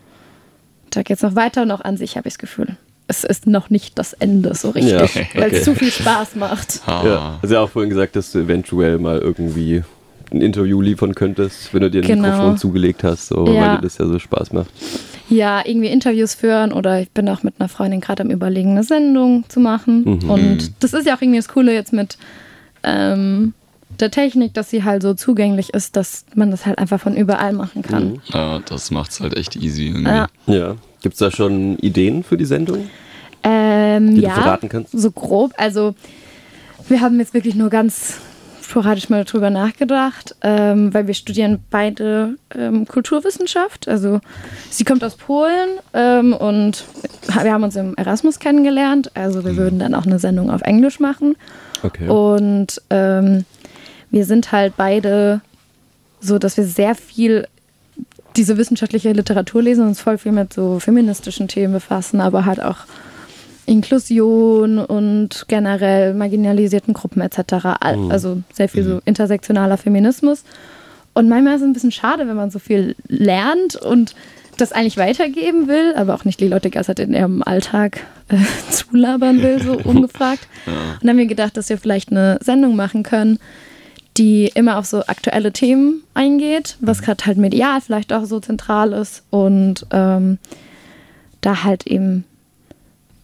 da 0.96 1.02
geht 1.02 1.16
es 1.18 1.22
noch 1.22 1.34
weiter 1.36 1.62
und 1.62 1.70
auch 1.70 1.80
an 1.82 1.96
sich 1.96 2.16
habe 2.16 2.28
ich 2.28 2.34
das 2.34 2.38
Gefühl. 2.38 2.76
Es 3.06 3.22
ist 3.22 3.46
noch 3.46 3.68
nicht 3.68 3.98
das 3.98 4.14
Ende 4.14 4.54
so 4.54 4.70
richtig, 4.70 4.92
Ja, 4.92 5.00
weil 5.34 5.48
okay. 5.48 5.56
es 5.56 5.64
zu 5.64 5.74
viel 5.74 5.90
Spaß 5.90 6.36
macht. 6.36 6.80
Ah. 6.86 7.02
Ja. 7.06 7.38
Also 7.42 7.54
ja 7.54 7.60
auch 7.60 7.68
vorhin 7.70 7.90
gesagt, 7.90 8.16
dass 8.16 8.32
du 8.32 8.38
eventuell 8.38 8.98
mal 8.98 9.18
irgendwie 9.18 9.82
ein 10.32 10.40
Interview 10.40 10.80
liefern 10.80 11.14
könntest, 11.14 11.72
wenn 11.74 11.82
du 11.82 11.90
dir 11.90 12.00
ein 12.02 12.06
Genau. 12.08 12.28
Mikrofon 12.28 12.56
zugelegt 12.58 13.04
hast, 13.04 13.28
so, 13.28 13.46
Ja. 13.46 13.60
weil 13.60 13.76
dir 13.76 13.82
das 13.82 13.98
ja 13.98 14.06
so 14.06 14.18
Spaß 14.18 14.52
macht. 14.54 14.70
Ja, 15.28 15.62
irgendwie 15.64 15.88
Interviews 15.88 16.34
führen 16.34 16.72
oder 16.72 17.00
ich 17.00 17.10
bin 17.10 17.28
auch 17.28 17.42
mit 17.42 17.54
einer 17.58 17.68
Freundin 17.68 18.00
gerade 18.00 18.22
am 18.22 18.30
Überlegen, 18.30 18.70
eine 18.72 18.84
Sendung 18.84 19.44
zu 19.48 19.60
machen. 19.60 20.02
Mhm. 20.22 20.30
Und 20.30 20.72
das 20.82 20.92
ist 20.92 21.06
ja 21.06 21.14
auch 21.16 21.22
irgendwie 21.22 21.38
das 21.38 21.48
Coole 21.48 21.72
jetzt 21.74 21.92
mit 21.92 22.16
ähm, 22.82 23.54
der 24.00 24.10
Technik, 24.10 24.54
dass 24.54 24.70
sie 24.70 24.84
halt 24.84 25.02
so 25.02 25.14
zugänglich 25.14 25.72
ist, 25.74 25.96
dass 25.96 26.24
man 26.34 26.50
das 26.50 26.66
halt 26.66 26.78
einfach 26.78 27.00
von 27.00 27.16
überall 27.16 27.52
machen 27.52 27.82
kann. 27.82 28.20
Ja, 28.26 28.60
das 28.60 28.90
macht's 28.90 29.20
halt 29.20 29.36
echt 29.36 29.56
easy 29.56 29.86
irgendwie. 29.88 30.08
Ja. 30.10 30.26
Ja. 30.46 30.76
Gibt 31.02 31.14
es 31.14 31.18
da 31.18 31.30
schon 31.30 31.78
Ideen 31.78 32.24
für 32.24 32.36
die 32.36 32.46
Sendung? 32.46 32.88
Ähm, 33.42 34.14
Die 34.14 34.22
du 34.22 34.26
ja, 34.26 34.34
verraten 34.34 34.68
kannst? 34.68 34.92
so 34.92 35.10
grob. 35.10 35.52
Also 35.58 35.94
wir 36.88 37.00
haben 37.00 37.18
jetzt 37.18 37.34
wirklich 37.34 37.54
nur 37.54 37.68
ganz 37.70 38.18
sporadisch 38.62 39.10
mal 39.10 39.24
drüber 39.24 39.50
nachgedacht, 39.50 40.34
ähm, 40.40 40.92
weil 40.94 41.06
wir 41.06 41.14
studieren 41.14 41.62
beide 41.70 42.36
ähm, 42.54 42.86
Kulturwissenschaft. 42.86 43.86
Also 43.86 44.20
sie 44.70 44.84
kommt 44.84 45.04
aus 45.04 45.16
Polen 45.16 45.68
ähm, 45.92 46.32
und 46.32 46.84
wir 47.42 47.52
haben 47.52 47.62
uns 47.62 47.76
im 47.76 47.94
Erasmus 47.96 48.38
kennengelernt. 48.38 49.10
Also 49.14 49.44
wir 49.44 49.56
würden 49.56 49.78
dann 49.78 49.94
auch 49.94 50.06
eine 50.06 50.18
Sendung 50.18 50.50
auf 50.50 50.62
Englisch 50.62 50.98
machen. 50.98 51.36
Okay. 51.82 52.08
Und 52.08 52.80
ähm, 52.88 53.44
wir 54.14 54.24
sind 54.24 54.52
halt 54.52 54.74
beide 54.76 55.40
so, 56.20 56.38
dass 56.38 56.56
wir 56.56 56.64
sehr 56.64 56.94
viel 56.94 57.46
diese 58.36 58.56
wissenschaftliche 58.56 59.12
Literatur 59.12 59.62
lesen 59.62 59.82
und 59.82 59.88
uns 59.88 60.00
voll 60.00 60.18
viel 60.18 60.32
mit 60.32 60.52
so 60.52 60.80
feministischen 60.80 61.48
Themen 61.48 61.72
befassen, 61.74 62.20
aber 62.20 62.44
halt 62.44 62.60
auch 62.60 62.78
Inklusion 63.66 64.78
und 64.78 65.44
generell 65.48 66.14
marginalisierten 66.14 66.94
Gruppen 66.94 67.22
etc. 67.22 67.54
Al- 67.80 68.10
Also 68.10 68.42
sehr 68.52 68.68
viel 68.68 68.84
so 68.84 69.00
intersektionaler 69.04 69.76
Feminismus. 69.78 70.44
Und 71.14 71.28
manchmal 71.28 71.54
ist 71.56 71.62
es 71.62 71.66
ein 71.68 71.72
bisschen 71.72 71.92
schade, 71.92 72.26
wenn 72.28 72.36
man 72.36 72.50
so 72.50 72.58
viel 72.58 72.94
lernt 73.08 73.76
und 73.76 74.14
das 74.58 74.72
eigentlich 74.72 74.96
weitergeben 74.96 75.66
will, 75.66 75.94
aber 75.96 76.14
auch 76.14 76.24
nicht 76.24 76.40
die 76.40 76.48
Leute 76.48 76.70
ganz 76.70 76.88
halt 76.88 77.00
in 77.00 77.14
ihrem 77.14 77.42
Alltag 77.42 78.00
äh, 78.28 78.36
zulabern 78.70 79.42
will, 79.42 79.60
so 79.62 79.72
ungefragt. 79.84 80.46
Und 80.66 80.98
dann 81.02 81.10
haben 81.10 81.18
wir 81.18 81.26
gedacht, 81.26 81.56
dass 81.56 81.68
wir 81.68 81.78
vielleicht 81.78 82.10
eine 82.10 82.38
Sendung 82.42 82.76
machen 82.76 83.02
können, 83.02 83.38
die 84.16 84.46
immer 84.54 84.78
auf 84.78 84.86
so 84.86 85.04
aktuelle 85.06 85.52
Themen 85.52 86.02
eingeht, 86.14 86.76
was 86.80 87.02
gerade 87.02 87.24
halt 87.26 87.36
medial 87.36 87.80
vielleicht 87.80 88.12
auch 88.12 88.24
so 88.24 88.38
zentral 88.40 88.92
ist 88.92 89.24
und 89.30 89.86
ähm, 89.90 90.38
da 91.40 91.64
halt 91.64 91.86
eben 91.86 92.24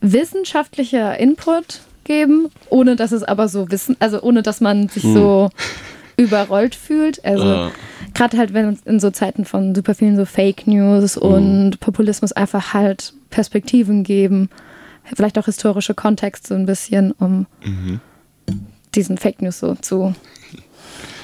wissenschaftlicher 0.01 1.19
Input 1.19 1.81
geben, 2.05 2.49
ohne 2.71 2.97
dass 2.97 3.13
es 3.13 3.23
aber 3.23 3.49
so 3.49 3.71
wissen, 3.71 3.97
also 4.01 4.21
ohne 4.23 4.43
dass 4.43 4.61
man 4.61 4.89
sich 4.89 5.03
so 5.05 5.51
überrollt 6.17 6.75
fühlt. 6.75 7.25
Also 7.25 7.47
Ja. 7.47 7.71
gerade 8.15 8.37
halt, 8.39 8.53
wenn 8.53 8.67
uns 8.67 8.81
in 8.85 8.99
so 8.99 9.11
Zeiten 9.11 9.45
von 9.45 9.75
super 9.75 9.95
vielen 9.95 10.17
so 10.17 10.25
Fake 10.25 10.67
News 10.67 11.17
und 11.17 11.79
Populismus 11.81 12.33
einfach 12.33 12.75
halt 12.75 13.15
Perspektiven 13.31 14.03
geben, 14.03 14.49
vielleicht 15.15 15.39
auch 15.39 15.45
historische 15.47 15.95
Kontext 15.95 16.47
so 16.49 16.55
ein 16.55 16.67
bisschen, 16.67 17.13
um 17.13 17.47
diesen 18.95 19.19
Fake 19.19 19.41
News 19.41 19.61
so 19.61 19.77
zu 19.77 20.15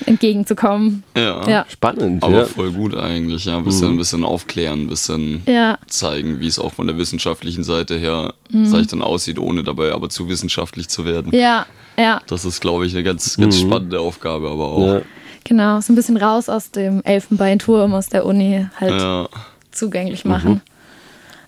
entgegenzukommen. 0.07 1.03
Ja. 1.17 1.49
Ja. 1.49 1.67
Spannend, 1.69 2.23
Aber 2.23 2.39
ja. 2.39 2.45
voll 2.45 2.71
gut 2.73 2.97
eigentlich, 2.97 3.45
ja. 3.47 3.57
Ein 3.59 3.65
bisschen, 3.65 3.91
ein 3.93 3.97
bisschen 3.97 4.25
aufklären, 4.25 4.83
ein 4.83 4.87
bisschen 4.89 5.43
Ja, 5.47 5.79
zeigen, 5.89 6.41
wie 6.41 6.47
es 6.47 6.59
auch 6.59 6.73
von 6.73 6.87
der 6.87 6.99
wissenschaftlichen 6.99 7.65
Seite 7.65 7.99
her, 7.99 8.35
Mhm. 8.51 8.67
sag 8.67 8.81
ich 8.83 8.87
dann, 8.87 9.03
aussieht, 9.03 9.39
ohne 9.39 9.65
dabei 9.65 9.93
aber 9.93 10.09
zu 10.09 10.29
wissenschaftlich 10.29 10.89
zu 10.89 11.05
werden. 11.05 11.33
ja, 11.35 11.67
ja, 11.99 12.21
Das 12.27 12.45
ist, 12.45 12.61
glaube 12.61 12.87
ich, 12.87 12.93
eine 12.95 13.03
ganz, 13.03 13.37
ganz 13.37 13.59
spannende 13.59 14.01
Aufgabe, 14.01 14.49
aber 14.51 14.65
auch. 14.67 14.87
Ja. 14.87 15.01
genau. 15.45 15.81
So 15.81 15.93
ein 15.93 15.97
bisschen 15.97 16.17
raus 16.19 16.49
aus 16.49 16.71
dem 16.71 17.03
Elfenbeinturm 17.05 17.95
aus 17.95 18.09
der 18.09 18.27
Uni 18.27 18.67
halt 18.79 18.93
Ja. 19.01 19.29
zugänglich 19.73 20.25
machen. 20.25 20.61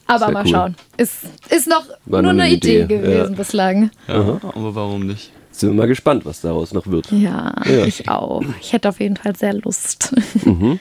Aber 0.07 0.21
Sehr 0.27 0.31
mal 0.33 0.45
cool. 0.47 0.51
schauen. 0.51 0.77
Ist, 0.97 1.17
ist 1.51 1.69
noch 1.69 1.85
War 2.07 2.23
nur 2.23 2.33
nur 2.33 2.43
eine 2.43 2.45
eine 2.45 2.55
Idee, 2.55 2.83
Idee, 2.85 2.97
gewesen 2.97 3.33
ja. 3.33 3.37
bislang. 3.37 3.91
Ja, 4.09 4.15
aber 4.43 4.75
warum 4.75 5.07
nicht? 5.07 5.33
Sind 5.59 5.71
wir 5.71 5.75
mal 5.77 5.89
gespannt, 5.89 6.25
was 6.25 6.41
daraus 6.41 6.73
noch 6.73 6.87
wird. 6.87 7.11
Ja, 7.11 7.53
Ja. 7.67 7.85
ich 7.85 8.09
auch. 8.09 8.43
Ich 8.61 8.73
hätte 8.73 8.89
auf 8.89 9.01
jeden 9.01 9.17
Fall 9.17 9.35
sehr 9.37 9.55
Lust. 9.55 10.15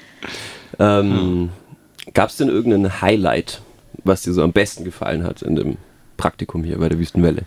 Ähm, 0.80 1.50
Gab 2.14 2.30
es 2.30 2.38
denn 2.38 2.50
irgendein 2.50 3.02
Highlight, 3.02 3.62
was 4.04 4.22
dir 4.22 4.34
so 4.34 4.44
am 4.44 4.52
besten 4.54 4.84
gefallen 4.84 5.24
hat 5.24 5.42
in 5.42 5.56
dem 5.56 5.78
Praktikum 6.18 6.64
hier 6.64 6.78
bei 6.78 6.90
der 6.90 7.00
Wüstenwelle? 7.00 7.44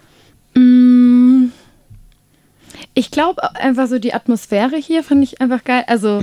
Ich 2.95 3.11
glaube 3.11 3.55
einfach 3.57 3.87
so 3.89 3.99
die 3.99 4.15
Atmosphäre 4.15 4.77
hier 4.77 5.03
fand 5.05 5.23
ich 5.23 5.41
einfach 5.41 5.65
geil. 5.65 5.85
Also 5.87 6.23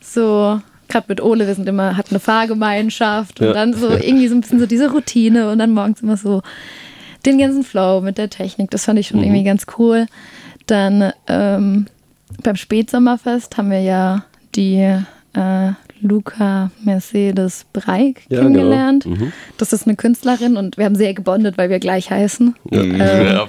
so 0.00 0.60
gerade 0.88 1.06
mit 1.08 1.20
Ole, 1.22 1.46
wir 1.46 1.54
sind 1.54 1.68
immer, 1.68 1.96
hatten 1.96 2.10
eine 2.10 2.20
Fahrgemeinschaft 2.20 3.40
und 3.40 3.48
Ja. 3.48 3.52
dann 3.52 3.74
so 3.74 3.88
irgendwie 3.90 4.28
so 4.28 4.34
ein 4.34 4.40
bisschen 4.40 4.60
so 4.60 4.66
diese 4.66 4.92
Routine 4.92 5.50
und 5.50 5.58
dann 5.58 5.72
morgens 5.72 6.00
immer 6.02 6.16
so 6.16 6.42
den 7.26 7.38
ganzen 7.38 7.64
Flow 7.64 8.00
mit 8.00 8.18
der 8.18 8.30
Technik. 8.30 8.70
Das 8.70 8.84
fand 8.84 8.98
ich 8.98 9.08
schon 9.08 9.22
irgendwie 9.22 9.44
ganz 9.44 9.66
cool. 9.78 10.06
Dann 10.66 11.12
ähm, 11.28 11.86
beim 12.42 12.56
Spätsommerfest 12.56 13.56
haben 13.56 13.70
wir 13.70 13.80
ja 13.80 14.24
die 14.54 14.76
äh, 15.34 15.70
Luca 16.00 16.70
Mercedes 16.82 17.64
Breik 17.72 18.22
Ja, 18.28 18.40
kennengelernt. 18.40 19.04
genau. 19.04 19.16
Mhm. 19.24 19.32
Das 19.58 19.72
ist 19.72 19.86
eine 19.86 19.96
Künstlerin 19.96 20.56
und 20.56 20.76
wir 20.76 20.84
haben 20.84 20.96
sehr 20.96 21.14
gebondet, 21.14 21.56
weil 21.58 21.70
wir 21.70 21.78
gleich 21.78 22.10
heißen 22.10 22.54
Mhm, 22.70 22.78
Ähm, 22.80 22.98
ja, 23.00 23.32
ja. 23.34 23.48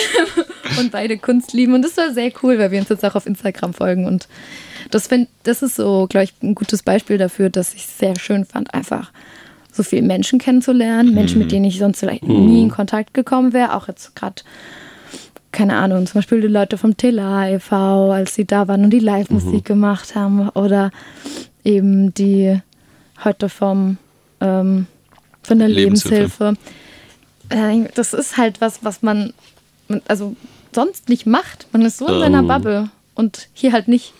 und 0.78 0.90
beide 0.92 1.18
Kunst 1.18 1.52
lieben. 1.52 1.74
Und 1.74 1.82
das 1.82 1.96
war 1.96 2.12
sehr 2.12 2.32
cool, 2.42 2.58
weil 2.58 2.70
wir 2.70 2.80
uns 2.80 2.88
jetzt 2.88 3.04
auch 3.04 3.14
auf 3.14 3.26
Instagram 3.26 3.72
folgen. 3.74 4.06
Und 4.06 4.28
das, 4.90 5.06
find, 5.06 5.28
das 5.44 5.62
ist 5.62 5.76
so, 5.76 6.06
glaube 6.08 6.24
ich, 6.24 6.34
ein 6.42 6.54
gutes 6.54 6.82
Beispiel 6.82 7.18
dafür, 7.18 7.50
dass 7.50 7.74
ich 7.74 7.84
es 7.86 7.98
sehr 7.98 8.18
schön 8.18 8.44
fand, 8.44 8.74
einfach 8.74 9.12
so 9.74 9.82
viele 9.82 10.02
Menschen 10.02 10.38
kennenzulernen. 10.38 11.14
Menschen, 11.14 11.38
mit 11.38 11.52
denen 11.52 11.64
ich 11.64 11.78
sonst 11.78 12.00
vielleicht 12.00 12.24
nie 12.24 12.62
in 12.62 12.70
Kontakt 12.70 13.14
gekommen 13.14 13.52
wäre. 13.52 13.74
Auch 13.74 13.88
jetzt 13.88 14.14
gerade, 14.16 14.42
keine 15.52 15.76
Ahnung, 15.76 16.06
zum 16.06 16.18
Beispiel 16.18 16.40
die 16.40 16.46
Leute 16.48 16.78
vom 16.78 16.96
Tela 16.96 17.48
e.V., 17.48 18.12
als 18.12 18.34
sie 18.34 18.44
da 18.44 18.68
waren 18.68 18.84
und 18.84 18.90
die 18.90 18.98
Live-Musik 18.98 19.64
gemacht 19.64 20.14
haben. 20.14 20.48
Oder 20.50 20.90
eben 21.64 22.12
die 22.14 22.60
heute 23.24 23.48
vom, 23.48 23.98
ähm, 24.40 24.86
von 25.42 25.58
der 25.58 25.68
Lebenshilfe. 25.68 26.56
Lebenshilfe. 27.50 27.86
Äh, 27.88 27.88
Das 27.94 28.12
ist 28.14 28.36
halt 28.36 28.60
was, 28.60 28.84
was 28.84 29.02
man, 29.02 29.32
also 30.08 30.36
sonst 30.74 31.08
nicht 31.08 31.26
macht. 31.26 31.66
Man 31.72 31.82
ist 31.82 31.98
so 31.98 32.06
in 32.06 32.20
seiner 32.20 32.38
Ähm. 32.40 32.46
Bubble 32.48 32.90
und 33.14 33.48
hier 33.52 33.72
halt 33.72 33.88
nicht. 33.88 34.14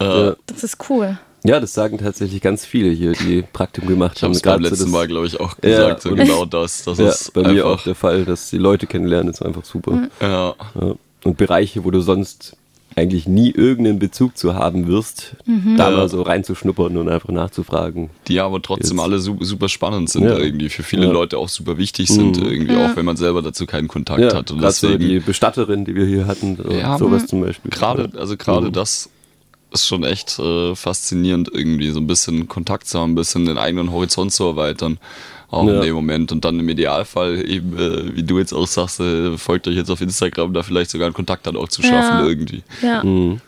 Äh, 0.00 0.32
Das 0.46 0.64
ist 0.64 0.78
cool. 0.90 1.18
Ja, 1.46 1.60
das 1.60 1.74
sagen 1.74 1.98
tatsächlich 1.98 2.40
ganz 2.40 2.64
viele 2.64 2.88
hier, 2.90 3.12
die 3.12 3.42
Praktikum 3.52 3.90
gemacht 3.90 4.14
ich 4.16 4.22
habe 4.22 4.30
haben. 4.30 4.36
es 4.36 4.42
beim 4.42 4.52
Gerade 4.52 4.64
so 4.64 4.70
letzten 4.70 4.84
das- 4.84 4.92
Mal, 4.92 5.06
glaube 5.06 5.26
ich, 5.26 5.38
auch 5.40 5.56
Ja, 5.62 5.68
gesagt. 5.70 6.02
so 6.02 6.08
und- 6.10 6.16
genau 6.16 6.44
das. 6.46 6.84
Das 6.84 6.98
Ja, 6.98 7.08
ist 7.10 7.32
bei 7.34 7.42
mir 7.42 7.66
auch 7.66 7.72
einfach. 7.72 7.84
der 7.84 7.94
Fall, 7.94 8.24
dass 8.24 8.48
die 8.50 8.56
Leute 8.58 8.86
kennenlernen, 8.86 9.28
ist 9.32 9.42
einfach 9.42 9.64
super. 9.64 10.08
Ja, 10.20 10.54
Ja. 10.80 10.94
Und 11.24 11.36
Bereiche, 11.38 11.84
wo 11.84 11.90
du 11.90 12.00
sonst 12.00 12.56
eigentlich 12.96 13.26
nie 13.26 13.50
irgendeinen 13.50 13.98
Bezug 13.98 14.36
zu 14.38 14.54
haben 14.54 14.86
wirst, 14.86 15.34
Mhm. 15.46 15.76
da 15.76 15.90
Ja. 15.90 15.96
mal 15.96 16.08
so 16.08 16.22
reinzuschnuppern 16.22 16.96
und 16.96 17.08
einfach 17.08 17.30
nachzufragen. 17.30 18.08
die 18.28 18.40
aber 18.40 18.62
trotzdem 18.62 18.96
Jetzt. 18.98 19.04
alle 19.04 19.18
su 19.18 19.36
super 19.40 19.68
spannend 19.68 20.08
sind 20.10 20.24
Ja. 20.24 20.38
irgendwie. 20.38 20.68
Für 20.70 20.82
viele 20.82 21.06
Ja. 21.06 21.12
Leute 21.12 21.36
auch 21.38 21.48
super 21.48 21.76
wichtig 21.76 22.08
sind 22.08 22.38
Mhm. 22.40 22.46
irgendwie, 22.46 22.72
Ja. 22.74 22.86
auch 22.92 22.96
wenn 22.96 23.04
man 23.04 23.16
selber 23.16 23.42
dazu 23.42 23.66
keinen 23.66 23.88
Kontakt 23.88 24.20
Ja, 24.20 24.34
hat. 24.34 24.50
Und 24.50 24.60
gerade 24.60 24.72
so 24.72 24.86
deswegen 24.88 25.08
die 25.10 25.18
Bestatterin, 25.20 25.84
die 25.84 25.94
wir 25.96 26.06
hier 26.06 26.26
hatten, 26.26 26.56
so- 26.56 26.70
Ja, 26.72 26.96
sowas 26.96 27.26
zum 27.26 27.40
Beispiel. 27.42 27.70
gerade, 27.70 28.10
also 28.18 28.36
gerade 28.36 28.68
Mhm. 28.68 28.72
das 28.72 29.10
ist 29.74 29.86
schon 29.86 30.04
echt 30.04 30.38
äh, 30.38 30.74
faszinierend 30.74 31.50
irgendwie, 31.52 31.90
so 31.90 32.00
ein 32.00 32.06
bisschen 32.06 32.48
Kontakt 32.48 32.86
zu 32.88 32.98
haben, 32.98 33.12
ein 33.12 33.14
bisschen 33.16 33.44
den 33.46 33.58
eigenen 33.58 33.90
Horizont 33.92 34.32
zu 34.32 34.44
erweitern. 34.44 34.98
Auch 35.50 35.66
Ja. 35.68 35.76
in 35.76 35.82
dem 35.82 35.94
Moment. 35.94 36.32
Und 36.32 36.44
dann 36.44 36.58
im 36.58 36.68
Idealfall 36.68 37.48
eben, 37.48 37.76
äh, 37.78 38.16
wie 38.16 38.22
du 38.22 38.38
jetzt 38.38 38.52
auch 38.52 38.66
sagst, 38.66 39.00
äh, 39.00 39.36
folgt 39.38 39.68
euch 39.68 39.76
jetzt 39.76 39.90
auf 39.90 40.00
Instagram, 40.00 40.52
da 40.52 40.62
vielleicht 40.62 40.90
sogar 40.90 41.06
einen 41.06 41.14
Kontakt 41.14 41.46
dann 41.46 41.56
auch 41.56 41.68
zu 41.68 41.82
schaffen 41.82 42.18
Ja. 42.20 42.26
irgendwie. 42.26 42.62
Ja. 42.82 43.04
Mhm. 43.04 43.40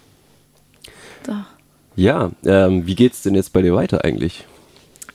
Ja, 1.99 2.31
ähm, 2.45 2.87
wie 2.87 2.95
geht's 2.95 3.23
denn 3.23 3.35
jetzt 3.35 3.53
bei 3.55 3.63
dir 3.63 3.75
weiter 3.75 4.05
eigentlich? 4.05 4.45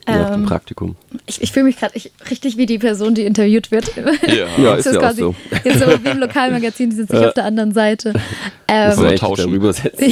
Nach 0.07 0.31
dem 0.31 0.41
Ähm, 0.41 0.45
Praktikum. 0.47 0.95
ich 1.27 1.41
ich 1.41 1.51
fühle 1.51 1.65
mich 1.65 1.77
gerade 1.77 1.93
richtig 2.29 2.57
wie 2.57 2.65
die 2.65 2.79
Person, 2.79 3.13
die 3.15 3.23
interviewt 3.25 3.69
wird. 3.71 3.91
Ja. 4.27 4.45
Ja, 4.57 4.75
ist 4.75 4.85
ja 4.91 4.99
auch 4.99 5.11
so. 5.13 5.35
jetzt 5.63 5.79
so 5.79 5.85
wie 6.03 6.09
im 6.09 6.17
Lokalmagazin, 6.19 6.89
die 6.89 6.95
sitze 6.95 7.13
ich 7.15 7.21
Ja. 7.21 7.27
auf 7.29 7.33
der 7.35 7.45
anderen 7.45 7.73
Seite. 7.73 8.13
Muss 8.13 8.97
Ähm, 8.97 9.05
echt 9.05 9.19
tauschen. 9.21 9.47
darüber 9.47 9.73
setzen. 9.73 10.11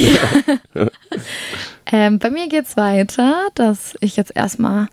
ähm, 1.92 2.18
bei 2.18 2.30
mir 2.30 2.48
geht's 2.48 2.76
weiter, 2.76 3.34
dass 3.54 3.94
ich 4.00 4.16
jetzt 4.16 4.32
erstmal 4.36 4.88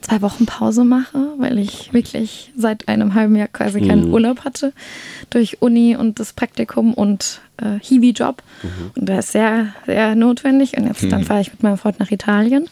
zwei 0.00 0.20
Wochen 0.22 0.46
Pause 0.46 0.84
mache, 0.84 1.28
weil 1.38 1.58
ich 1.58 1.92
wirklich 1.92 2.50
seit 2.56 2.88
einem 2.88 3.14
halben 3.14 3.36
Jahr 3.36 3.46
quasi 3.46 3.80
keinen 3.80 4.08
Mhm. 4.08 4.14
Urlaub 4.14 4.44
hatte 4.44 4.72
durch 5.30 5.62
Uni 5.62 5.94
und 5.96 6.18
das 6.18 6.32
Praktikum 6.32 6.92
und 6.94 7.40
äh, 7.58 7.78
Hiwi-Job. 7.80 8.42
Und 8.96 9.08
der 9.08 9.20
ist 9.20 9.30
sehr, 9.30 9.68
sehr 9.86 10.16
notwendig. 10.16 10.76
Und 10.76 10.88
jetzt 10.88 11.04
dann 11.12 11.22
fahre 11.24 11.40
ich 11.42 11.52
mit 11.52 11.62
meinem 11.62 11.78
Freund 11.78 12.00
nach 12.00 12.10
Italien. 12.10 12.68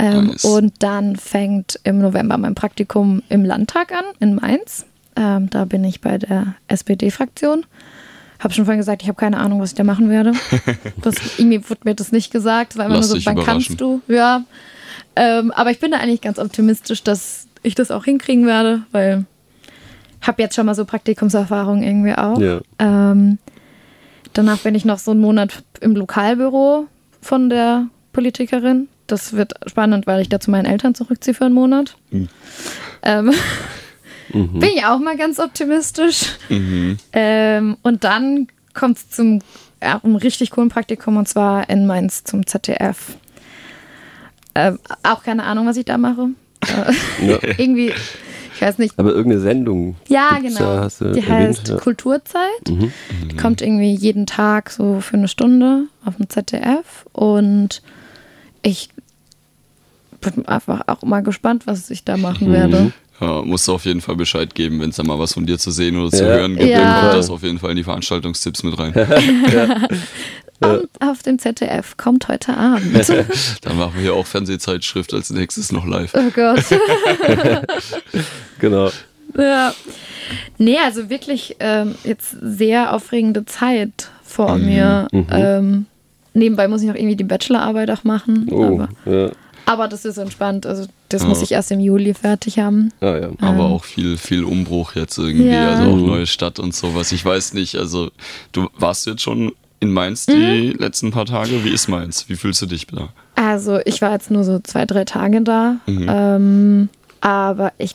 Ähm, 0.00 0.28
Nice. 0.28 0.44
Und 0.44 0.82
dann 0.82 1.16
fängt 1.16 1.78
im 1.84 1.98
November 1.98 2.38
mein 2.38 2.54
Praktikum 2.54 3.22
im 3.28 3.44
Landtag 3.44 3.92
an, 3.92 4.04
in 4.18 4.34
Mainz. 4.34 4.86
Ähm, 5.14 5.50
da 5.50 5.66
bin 5.66 5.84
ich 5.84 6.00
bei 6.00 6.16
der 6.16 6.54
SPD-Fraktion. 6.68 7.66
Habe 8.38 8.54
schon 8.54 8.64
vorhin 8.64 8.80
gesagt, 8.80 9.02
ich 9.02 9.08
habe 9.08 9.20
keine 9.20 9.36
Ahnung, 9.36 9.60
was 9.60 9.70
ich 9.70 9.74
da 9.74 9.84
machen 9.84 10.08
werde. 10.08 10.32
Das, 11.02 11.14
irgendwie 11.38 11.68
wurde 11.68 11.82
mir 11.84 11.94
das 11.94 12.12
nicht 12.12 12.32
gesagt. 12.32 12.72
Es 12.72 12.78
war 12.78 12.86
immer 12.86 12.96
Lass 12.96 13.10
nur 13.10 13.20
so, 13.20 13.26
wann 13.26 13.44
kannst 13.44 13.78
du? 13.78 14.00
Ja. 14.08 14.44
Ähm, 15.16 15.50
aber 15.50 15.70
ich 15.70 15.80
bin 15.80 15.90
da 15.90 15.98
eigentlich 15.98 16.22
ganz 16.22 16.38
optimistisch, 16.38 17.02
dass 17.02 17.46
ich 17.62 17.74
das 17.74 17.90
auch 17.90 18.04
hinkriegen 18.04 18.46
werde, 18.46 18.82
weil 18.92 19.26
ich 20.22 20.28
habe 20.28 20.40
jetzt 20.40 20.54
schon 20.54 20.64
mal 20.64 20.74
so 20.74 20.86
Praktikumserfahrung 20.86 21.82
irgendwie 21.82 22.14
auch. 22.14 22.38
Ja. 22.40 22.60
Ähm, 22.78 23.38
danach 24.32 24.58
bin 24.58 24.74
ich 24.74 24.86
noch 24.86 24.98
so 24.98 25.10
einen 25.10 25.20
Monat 25.20 25.62
im 25.80 25.94
Lokalbüro 25.94 26.86
von 27.20 27.50
der 27.50 27.86
Politikerin. 28.12 28.88
Das 29.10 29.32
wird 29.32 29.54
spannend, 29.66 30.06
weil 30.06 30.20
ich 30.20 30.28
da 30.28 30.38
zu 30.38 30.50
meinen 30.50 30.66
Eltern 30.66 30.94
zurückziehe 30.94 31.34
für 31.34 31.46
einen 31.46 31.54
Monat. 31.54 31.96
Ähm, 33.02 33.32
Bin 34.32 34.62
ich 34.62 34.84
auch 34.84 35.00
mal 35.00 35.16
ganz 35.16 35.40
optimistisch. 35.40 36.36
Mhm. 36.48 36.98
Ähm, 37.12 37.76
und 37.82 38.04
dann 38.04 38.46
kommt 38.72 38.98
es 38.98 39.10
zum 39.10 39.40
ja, 39.82 40.00
einem 40.02 40.14
richtig 40.16 40.50
coolen 40.52 40.68
Praktikum 40.68 41.16
und 41.16 41.26
zwar 41.26 41.68
in 41.68 41.86
Mainz 41.86 42.22
zum 42.22 42.46
ZDF. 42.46 43.16
Ähm, 44.54 44.78
auch 45.02 45.24
keine 45.24 45.44
Ahnung, 45.44 45.66
was 45.66 45.76
ich 45.76 45.84
da 45.84 45.98
mache. 45.98 46.28
Ja. 47.20 47.38
irgendwie, 47.58 47.92
ich 48.54 48.62
weiß 48.62 48.78
nicht. 48.78 48.98
Aber 48.98 49.10
irgendeine 49.10 49.40
Sendung. 49.40 49.96
Ja, 50.08 50.38
genau. 50.40 50.86
du 50.86 51.12
Die 51.12 51.20
erwähnt, 51.20 51.28
heißt 51.28 51.68
ja. 51.68 51.76
Kulturzeit. 51.76 52.68
Mhm. 52.68 52.92
Die 53.30 53.36
kommt 53.36 53.62
irgendwie 53.62 53.94
jeden 53.94 54.26
Tag 54.26 54.70
so 54.70 55.00
für 55.00 55.16
eine 55.16 55.28
Stunde 55.28 55.86
auf 56.04 56.16
dem 56.16 56.28
ZDF. 56.28 57.06
Und 57.12 57.82
ich 58.62 58.88
bin 60.20 60.46
einfach 60.46 60.82
auch 60.86 61.02
mal 61.02 61.22
gespannt, 61.22 61.66
was 61.66 61.90
ich 61.90 62.04
da 62.04 62.16
machen 62.16 62.48
Mhm. 62.48 62.52
werde. 62.52 62.92
Ja, 63.20 63.42
musst 63.42 63.68
du 63.68 63.74
auf 63.74 63.84
jeden 63.84 64.00
Fall 64.00 64.16
Bescheid 64.16 64.54
geben, 64.54 64.80
wenn 64.80 64.90
es 64.90 64.96
da 64.96 65.02
mal 65.02 65.18
was 65.18 65.34
von 65.34 65.44
dir 65.46 65.58
zu 65.58 65.70
sehen 65.70 65.98
oder 65.98 66.10
zu 66.10 66.24
Ja. 66.24 66.30
hören 66.30 66.56
gibt. 66.56 66.70
Ja. 66.70 66.78
Dann 66.78 67.00
kommt 67.02 67.14
das 67.14 67.30
auf 67.30 67.42
jeden 67.42 67.58
Fall 67.58 67.70
in 67.70 67.76
die 67.76 67.84
Veranstaltungstipps 67.84 68.62
mit 68.62 68.78
rein. 68.78 68.92
Und 70.62 70.88
auf 71.00 71.22
dem 71.22 71.38
ZDF 71.38 71.96
kommt 71.96 72.28
heute 72.28 72.54
Abend. 72.56 72.94
Dann 73.62 73.78
machen 73.78 73.92
wir 73.94 74.02
hier 74.02 74.14
auch 74.14 74.26
Fernsehzeitschrift 74.26 75.12
als 75.14 75.30
nächstes 75.30 75.72
noch 75.72 75.86
live. 75.86 76.12
oh 76.14 76.30
Gott. 76.34 76.64
Genau. 78.58 78.90
Ja. 79.38 79.74
Nee, 80.58 80.78
also 80.84 81.08
wirklich 81.08 81.56
ähm, 81.60 81.94
jetzt 82.04 82.36
sehr 82.42 82.92
aufregende 82.94 83.44
Zeit 83.46 84.10
vor 84.24 84.56
mir. 84.56 85.08
mhm. 85.12 85.26
Ähm, 85.30 85.86
nebenbei 86.34 86.68
muss 86.68 86.82
ich 86.82 86.88
noch 86.88 86.94
irgendwie 86.94 87.16
die 87.16 87.24
Bachelorarbeit 87.24 87.90
auch 87.90 88.04
machen. 88.04 88.46
Oh, 88.50 88.64
Aber, 88.64 88.88
ja. 89.04 89.30
aber 89.66 89.88
das 89.88 90.04
ist 90.04 90.16
entspannt. 90.18 90.66
Also 90.66 90.86
das 91.08 91.22
Ja. 91.22 91.28
muss 91.28 91.42
ich 91.42 91.52
erst 91.52 91.70
im 91.72 91.80
Juli 91.80 92.14
fertig 92.14 92.58
haben. 92.58 92.92
Ah, 93.00 93.16
ja. 93.18 93.28
Aber 93.40 93.64
auch 93.64 93.84
viel, 93.84 94.16
viel 94.16 94.44
Umbruch 94.44 94.94
jetzt 94.94 95.18
irgendwie, 95.18 95.48
Ja. 95.50 95.70
also 95.70 95.90
auch 95.90 95.96
Mhm. 95.96 96.06
neue 96.06 96.26
Stadt 96.26 96.58
und 96.58 96.74
sowas. 96.74 97.12
Ich 97.12 97.24
weiß 97.24 97.54
nicht, 97.54 97.76
also 97.76 98.10
du 98.52 98.68
warst 98.78 99.06
jetzt 99.06 99.22
schon 99.22 99.52
in 99.80 99.90
Mainz 99.92 100.26
die 100.26 100.74
letzten 100.78 101.10
paar 101.10 101.24
Tage. 101.26 101.64
Wie 101.64 101.70
ist 101.70 101.88
Mainz? 101.88 102.26
Wie 102.28 102.36
fühlst 102.36 102.60
du 102.62 102.66
dich 102.66 102.86
da? 102.86 103.08
Also 103.34 103.78
ich 103.86 104.02
war 104.02 104.12
jetzt 104.12 104.30
nur 104.30 104.44
so 104.44 104.58
zwei, 104.60 104.84
drei 104.84 105.04
Tage 105.06 105.40
da. 105.40 105.76
Mhm. 105.86 106.06
Ähm, 106.08 106.88
aber 107.22 107.72
ich 107.78 107.94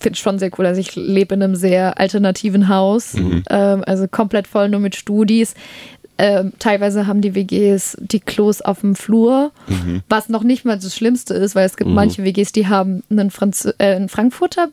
finde 0.00 0.14
es 0.14 0.18
schon 0.18 0.38
sehr 0.38 0.50
cool. 0.58 0.64
Also 0.66 0.80
ich 0.80 0.96
lebe 0.96 1.34
in 1.34 1.42
einem 1.42 1.54
sehr 1.54 2.00
alternativen 2.00 2.68
Haus. 2.68 3.12
Mhm. 3.14 3.42
Ähm, 3.50 3.84
also 3.86 4.08
komplett 4.08 4.46
voll 4.48 4.68
nur 4.70 4.80
mit 4.80 4.96
Studis. 4.96 5.54
Ähm, 6.18 6.52
teilweise 6.58 7.06
haben 7.06 7.20
die 7.22 7.34
WGs 7.34 7.96
die 8.00 8.20
Klos 8.20 8.60
auf 8.60 8.80
dem 8.80 8.94
Flur, 8.94 9.50
Mhm. 9.68 10.02
was 10.08 10.28
noch 10.28 10.42
nicht 10.42 10.64
mal 10.64 10.78
das 10.78 10.94
Schlimmste 10.94 11.34
ist, 11.34 11.54
weil 11.54 11.66
es 11.66 11.76
gibt 11.76 11.90
manche 11.90 12.22
WGs, 12.24 12.52
die 12.52 12.68
haben 12.68 13.02
einen, 13.10 13.30
Franz 13.30 13.64
äh, 13.78 13.94
einen 13.96 14.08
Frankfurter 14.08 14.68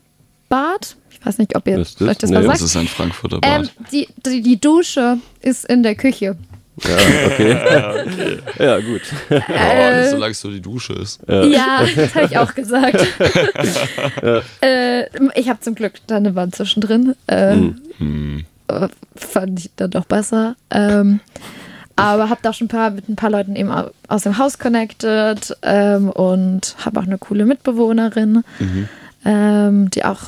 Bad. 0.48 0.96
Ich 1.10 1.24
weiß 1.26 1.38
nicht, 1.38 1.56
ob 1.56 1.66
ihr 1.66 1.78
das? 1.78 2.00
euch 2.00 2.18
das 2.18 2.30
Nee, 2.30 2.36
mal 2.38 2.46
was 2.46 2.60
Das 2.60 2.72
sagt. 2.72 2.84
ist 2.84 2.90
ein 2.90 2.94
Frankfurter 2.94 3.38
Ähm, 3.42 3.62
Bad. 3.62 3.70
die, 3.92 4.08
die, 4.26 4.42
die 4.42 4.60
Dusche 4.60 5.18
ist 5.40 5.64
in 5.64 5.82
der 5.82 5.94
Küche. 5.94 6.36
Ja, 6.82 6.96
okay. 7.26 8.38
ja, 8.58 8.80
gut. 8.80 9.02
Aber 9.28 10.08
solange 10.08 10.30
es 10.32 10.40
so 10.40 10.50
die 10.50 10.60
Dusche 10.62 10.94
ist. 10.94 11.20
Ja, 11.28 11.84
das 11.94 12.14
habe 12.14 12.26
ich 12.26 12.38
auch 12.38 12.54
gesagt. 12.54 13.06
äh, 14.62 15.04
ich 15.38 15.48
habe 15.48 15.60
zum 15.60 15.74
Glück 15.74 15.94
da 16.06 16.16
eine 16.16 16.34
Wand 16.34 16.54
zwischendrin. 16.54 17.14
Äh, 17.26 17.56
Hm. 17.98 18.44
Äh, 18.70 18.88
Fand 19.16 19.60
ich 19.60 19.70
dann 19.76 19.90
doch 19.90 20.04
besser. 20.06 20.56
Ähm, 20.70 21.20
aber 21.96 22.30
habe 22.30 22.40
da 22.42 22.52
schon 22.52 22.66
ein 22.66 22.68
paar, 22.68 22.90
mit 22.90 23.08
ein 23.08 23.16
paar 23.16 23.30
Leuten 23.30 23.56
eben 23.56 23.70
au- 23.70 23.90
aus 24.08 24.22
dem 24.22 24.38
Haus 24.38 24.58
connected 24.58 25.54
ähm, 25.62 26.08
und 26.08 26.76
habe 26.84 26.98
auch 27.00 27.04
eine 27.04 27.18
coole 27.18 27.44
Mitbewohnerin, 27.44 28.42
ähm, 29.24 29.90
die 29.90 30.04
auch 30.04 30.20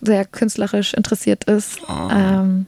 sehr 0.00 0.24
künstlerisch 0.24 0.94
interessiert 0.94 1.44
ist. 1.44 1.80
Ah. 1.88 2.40
Ähm, 2.42 2.66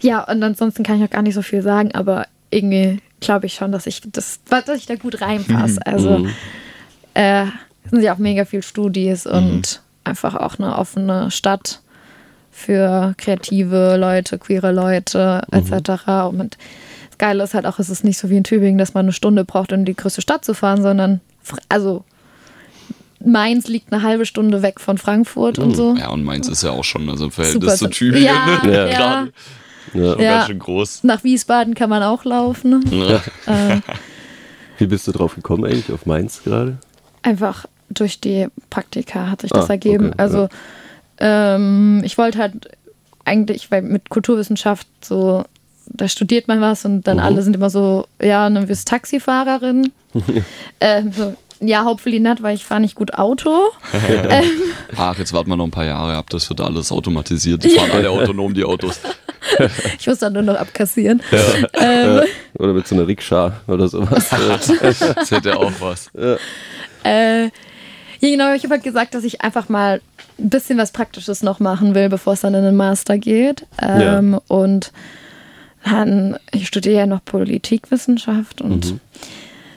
ja, 0.00 0.24
und 0.24 0.42
ansonsten 0.42 0.82
kann 0.82 0.96
ich 0.98 1.04
auch 1.04 1.10
gar 1.12 1.22
nicht 1.22 1.34
so 1.34 1.42
viel 1.42 1.60
sagen, 1.62 1.92
aber 1.94 2.26
irgendwie 2.50 3.00
glaube 3.20 3.44
ich 3.46 3.54
schon, 3.54 3.70
dass 3.70 3.86
ich 3.86 4.00
das, 4.06 4.40
dass 4.48 4.68
ich 4.70 4.86
da 4.86 4.94
gut 4.96 5.20
reinpasse. 5.20 5.84
Also 5.86 6.26
äh, 7.12 7.44
es 7.84 7.90
sind 7.90 8.02
ja 8.02 8.14
auch 8.14 8.18
mega 8.18 8.46
viel 8.46 8.62
Studis 8.62 9.26
und 9.26 9.82
einfach 10.04 10.34
auch 10.34 10.58
eine 10.58 10.78
offene 10.78 11.30
Stadt 11.30 11.79
für 12.50 13.14
kreative 13.16 13.96
Leute, 13.96 14.38
queere 14.38 14.72
Leute 14.72 15.42
etc. 15.50 16.02
Und 16.30 16.56
das 17.10 17.18
Geile 17.18 17.44
ist 17.44 17.54
halt 17.54 17.66
auch, 17.66 17.78
es 17.78 17.88
ist 17.90 18.04
nicht 18.04 18.18
so 18.18 18.28
wie 18.30 18.36
in 18.36 18.44
Tübingen, 18.44 18.78
dass 18.78 18.94
man 18.94 19.06
eine 19.06 19.12
Stunde 19.12 19.44
braucht, 19.44 19.72
um 19.72 19.80
in 19.80 19.84
die 19.84 19.94
größte 19.96 20.20
Stadt 20.22 20.44
zu 20.44 20.54
fahren, 20.54 20.82
sondern 20.82 21.20
also 21.68 22.04
Mainz 23.22 23.68
liegt 23.68 23.92
eine 23.92 24.02
halbe 24.02 24.24
Stunde 24.24 24.62
weg 24.62 24.80
von 24.80 24.96
Frankfurt 24.96 25.58
und 25.58 25.74
so. 25.76 25.94
Ja, 25.96 26.08
und 26.08 26.24
Mainz 26.24 26.48
ist 26.48 26.62
ja 26.62 26.70
auch 26.70 26.84
schon, 26.84 27.08
also 27.10 27.26
im 27.26 27.30
Verhältnis 27.30 27.72
zu 27.72 27.78
Super. 27.84 27.90
Tübingen, 27.90 28.24
Ja, 28.26 28.60
ne? 28.64 28.72
ja. 28.72 28.86
gerade 28.86 29.32
Ja. 29.92 30.02
Ja. 30.20 30.32
ganz 30.38 30.46
schön 30.46 30.58
groß. 30.58 31.04
Nach 31.04 31.22
Wiesbaden 31.24 31.74
kann 31.74 31.90
man 31.90 32.02
auch 32.02 32.24
laufen. 32.24 32.80
Ne? 32.90 33.20
Äh, 33.46 33.80
Wie 34.78 34.86
bist 34.86 35.06
du 35.06 35.12
drauf 35.12 35.34
gekommen 35.34 35.64
eigentlich, 35.64 35.92
auf 35.92 36.06
Mainz 36.06 36.42
gerade? 36.44 36.78
einfach 37.22 37.66
durch 37.90 38.18
die 38.20 38.46
Praktika 38.70 39.28
hat 39.30 39.42
sich 39.42 39.50
das 39.50 39.68
Ah, 39.68 39.72
ergeben. 39.74 40.06
okay, 40.06 40.14
also 40.16 40.48
ähm, 41.20 42.02
ich 42.04 42.18
wollte 42.18 42.38
halt 42.38 42.68
eigentlich, 43.24 43.70
weil 43.70 43.82
mit 43.82 44.08
Kulturwissenschaft 44.10 44.86
so, 45.02 45.44
da 45.86 46.08
studiert 46.08 46.48
man 46.48 46.60
was 46.60 46.84
und 46.84 47.06
dann 47.06 47.18
Mhm. 47.18 47.22
alle 47.22 47.42
sind 47.42 47.54
immer 47.54 47.70
so, 47.70 48.06
ja, 48.20 48.48
dann 48.48 48.68
wirst 48.68 48.88
Taxifahrerin. 48.88 49.92
ähm, 50.80 51.12
so, 51.12 51.34
ja, 51.60 51.84
hopefully 51.84 52.20
nicht, 52.20 52.42
weil 52.42 52.54
ich 52.54 52.64
fahre 52.64 52.80
nicht 52.80 52.94
gut 52.94 53.14
Auto. 53.14 53.50
Ach, 54.96 55.18
jetzt 55.18 55.32
warten 55.32 55.50
wir 55.50 55.56
noch 55.56 55.66
ein 55.66 55.70
paar 55.70 55.84
Jahre 55.84 56.16
ab, 56.16 56.30
das 56.30 56.48
wird 56.48 56.60
alles 56.62 56.90
automatisiert. 56.90 57.62
Die 57.64 57.70
fahren 57.70 57.90
alle 57.92 58.10
autonom, 58.10 58.54
die 58.54 58.64
Autos. 58.64 59.00
Ich 59.98 60.06
muss 60.06 60.18
dann 60.18 60.34
nur 60.34 60.42
noch 60.42 60.56
abkassieren. 60.56 61.22
Ja. 61.72 62.22
Oder 62.58 62.74
mit 62.74 62.86
so 62.86 62.94
einer 62.94 63.06
Rikscha 63.06 63.54
oder 63.66 63.88
sowas. 63.88 64.28
Das 64.28 65.30
hätte 65.30 65.56
auch 65.56 65.72
was. 65.80 66.10
Äh, 67.02 67.44
ja, 67.44 67.48
genau, 68.20 68.52
ich 68.52 68.62
habe 68.64 68.74
halt 68.74 68.84
gesagt, 68.84 69.14
dass 69.14 69.24
ich 69.24 69.40
einfach 69.40 69.70
mal 69.70 70.02
ein 70.40 70.50
bisschen 70.50 70.78
was 70.78 70.92
Praktisches 70.92 71.42
noch 71.42 71.60
machen 71.60 71.94
will, 71.94 72.08
bevor 72.08 72.32
es 72.34 72.40
dann 72.40 72.54
in 72.54 72.64
den 72.64 72.76
Master 72.76 73.18
geht. 73.18 73.66
Ähm, 73.80 74.38
Und 74.48 74.92
dann, 75.84 76.36
ich 76.52 76.66
studiere 76.66 76.96
ja 76.98 77.06
noch 77.06 77.24
Politikwissenschaft 77.24 78.60
und 78.60 78.96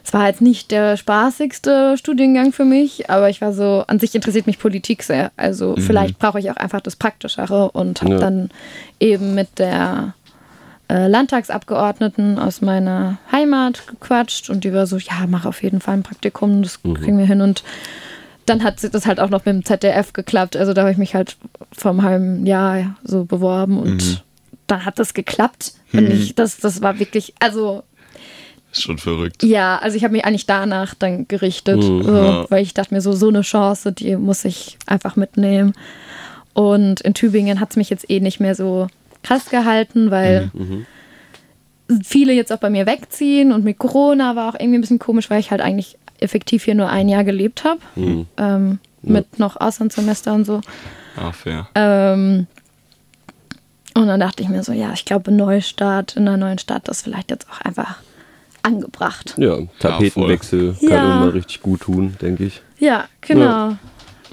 es 0.06 0.12
war 0.12 0.28
jetzt 0.28 0.42
nicht 0.42 0.70
der 0.72 0.98
spaßigste 0.98 1.98
Studiengang 1.98 2.52
für 2.52 2.66
mich, 2.66 3.10
aber 3.10 3.30
ich 3.30 3.40
war 3.40 3.54
so, 3.54 3.86
an 3.88 4.00
sich 4.00 4.14
interessiert 4.14 4.46
mich 4.46 4.60
Politik 4.60 5.02
sehr. 5.04 5.32
Also 5.38 5.76
vielleicht 5.78 6.20
brauche 6.20 6.40
ich 6.40 6.52
auch 6.52 6.58
einfach 6.58 6.82
das 6.82 6.98
Praktischere 6.98 7.72
und 7.72 8.02
habe 8.02 8.16
Ja. 8.16 8.20
dann 8.20 8.50
eben 9.00 9.34
mit 9.34 9.60
der 9.60 10.14
äh, 10.90 11.08
Landtagsabgeordneten 11.08 12.38
aus 12.38 12.60
meiner 12.62 13.18
Heimat 13.32 13.88
gequatscht 13.88 14.50
und 14.50 14.66
die 14.66 14.74
war 14.74 14.88
so, 14.88 14.98
ja, 14.98 15.26
mach 15.30 15.46
auf 15.46 15.64
jeden 15.64 15.80
Fall 15.80 15.94
ein 15.96 16.04
Praktikum, 16.04 16.64
das 16.64 16.82
kriegen 16.84 17.18
wir 17.18 17.26
hin 17.26 17.40
und 17.40 17.64
dann 18.46 18.64
hat 18.64 18.84
das 18.94 19.06
halt 19.06 19.20
auch 19.20 19.30
noch 19.30 19.46
mit 19.46 19.56
dem 19.56 19.66
ZDF 19.66 20.14
geklappt. 20.14 20.56
Also 20.58 20.74
da 20.74 20.82
habe 20.82 20.92
ich 20.92 20.98
mich 20.98 21.16
halt 21.16 21.38
vor 21.72 21.92
einem 21.92 22.04
halben 22.04 22.46
Jahr 22.46 22.96
so 23.04 23.26
beworben 23.26 23.80
und 23.80 24.24
dann 24.68 24.86
hat 24.86 25.00
das 25.00 25.14
geklappt. 25.14 25.74
Und 25.94 26.10
ich, 26.12 26.36
das, 26.36 26.58
das 26.58 26.82
war 26.82 27.00
wirklich, 27.00 27.34
also 27.40 27.84
Ist 28.72 28.82
schon 28.84 28.98
verrückt. 28.98 29.44
ja, 29.44 29.78
also 29.78 29.96
ich 29.98 30.04
habe 30.04 30.14
mich 30.14 30.26
eigentlich 30.26 30.46
danach 30.46 30.94
dann 30.96 31.28
gerichtet, 31.28 31.82
so, 31.84 32.02
Ja. 32.02 32.46
weil 32.50 32.64
ich 32.64 32.74
dachte 32.74 32.94
mir 32.94 33.02
so, 33.02 33.14
so 33.14 33.28
eine 33.30 33.42
Chance, 33.42 33.92
die 33.94 34.16
muss 34.16 34.44
ich 34.46 34.78
einfach 34.88 35.16
mitnehmen. 35.16 35.74
Und 36.54 37.02
in 37.02 37.14
Tübingen 37.14 37.60
hat 37.60 37.72
es 37.72 37.76
mich 37.78 37.90
jetzt 37.90 38.10
eh 38.10 38.20
nicht 38.20 38.40
mehr 38.40 38.56
so 38.56 38.88
krass 39.24 39.50
gehalten, 39.50 40.12
weil 40.12 40.52
viele 42.04 42.34
jetzt 42.34 42.52
auch 42.52 42.58
bei 42.60 42.70
mir 42.70 42.86
wegziehen 42.86 43.52
und 43.52 43.64
mit 43.64 43.78
Corona 43.78 44.36
war 44.36 44.50
auch 44.50 44.60
irgendwie 44.60 44.78
ein 44.78 44.82
bisschen 44.82 45.00
komisch, 45.00 45.30
weil 45.30 45.40
ich 45.40 45.52
halt 45.52 45.62
eigentlich 45.62 45.98
effektiv 46.24 46.64
hier 46.64 46.76
nur 46.76 46.90
ein 46.90 47.10
Jahr 47.10 47.24
gelebt 47.24 47.64
habe, 47.64 47.80
ähm, 48.38 48.80
mit 49.02 49.40
noch 49.40 49.60
Auslandssemester 49.60 50.34
und 50.34 50.46
so. 50.46 50.62
Ah, 51.18 51.32
fair. 51.32 51.68
Ähm, 51.76 52.48
und 53.96 54.08
dann 54.08 54.20
dachte 54.20 54.42
ich 54.42 54.50
mir 54.50 54.64
so, 54.64 54.72
ja, 54.72 54.92
ich 54.94 55.06
glaube, 55.06 55.32
Neustart 55.32 56.16
in 56.16 56.28
einer 56.28 56.38
neuen 56.38 56.58
Stadt 56.58 56.88
ist 56.90 57.04
vielleicht 57.04 57.30
jetzt 57.30 57.48
auch 57.52 57.62
einfach 57.62 57.98
angebracht. 58.64 59.36
Ja, 59.38 59.58
Tapetenwechsel 59.80 60.76
kann 60.80 60.90
Ja. 60.90 61.22
immer 61.22 61.34
richtig 61.34 61.62
gut 61.62 61.82
tun, 61.82 62.16
denke 62.22 62.46
ich. 62.46 62.62
Ja, 62.80 63.06
genau. 63.22 63.76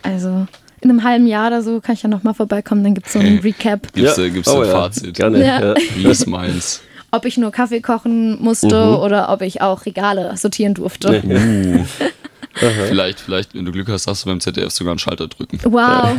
Also 0.02 0.46
in 0.80 0.88
einem 0.88 1.04
halben 1.04 1.26
Jahr 1.26 1.48
oder 1.48 1.62
so 1.62 1.80
kann 1.80 1.94
ich 1.94 2.02
ja 2.02 2.08
nochmal 2.08 2.32
vorbeikommen, 2.32 2.82
dann 2.82 2.94
gibt 2.94 3.08
es 3.08 3.12
so 3.12 3.18
einen 3.18 3.40
Recap, 3.40 3.92
Gibt's, 3.92 4.16
ja. 4.16 4.22
da, 4.22 4.28
gibt's 4.30 4.48
oh, 4.48 4.60
ein 4.60 4.66
ja. 4.66 4.72
Fazit? 4.72 5.14
Gerne. 5.14 5.44
Ja. 5.44 5.60
Ja. 5.60 5.74
Wie 5.94 6.06
ist 6.06 6.26
meins? 6.26 6.80
Ob 7.12 7.24
ich 7.24 7.36
nur 7.38 7.50
Kaffee 7.50 7.80
kochen 7.80 8.40
musste 8.42 8.98
oder 8.98 9.28
ob 9.30 9.42
ich 9.42 9.60
auch 9.60 9.84
Regale 9.86 10.36
sortieren 10.36 10.74
durfte. 10.74 11.22
Vielleicht, 12.52 13.20
vielleicht, 13.20 13.54
wenn 13.54 13.64
du 13.64 13.70
Glück 13.72 13.88
hast, 13.88 14.06
hast 14.08 14.24
du 14.24 14.28
beim 14.28 14.40
ZDF 14.40 14.70
sogar 14.72 14.90
einen 14.90 14.98
Schalter 14.98 15.28
drücken. 15.28 15.60
Wow. 15.64 16.18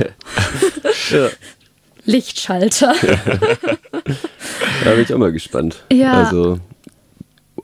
Ja. 1.11 1.29
Lichtschalter. 2.05 2.93
Da 4.83 4.91
bin 4.91 5.01
ich 5.03 5.13
auch 5.13 5.19
mal 5.19 5.31
gespannt. 5.31 5.83
Ja. 5.91 6.23
Also 6.23 6.57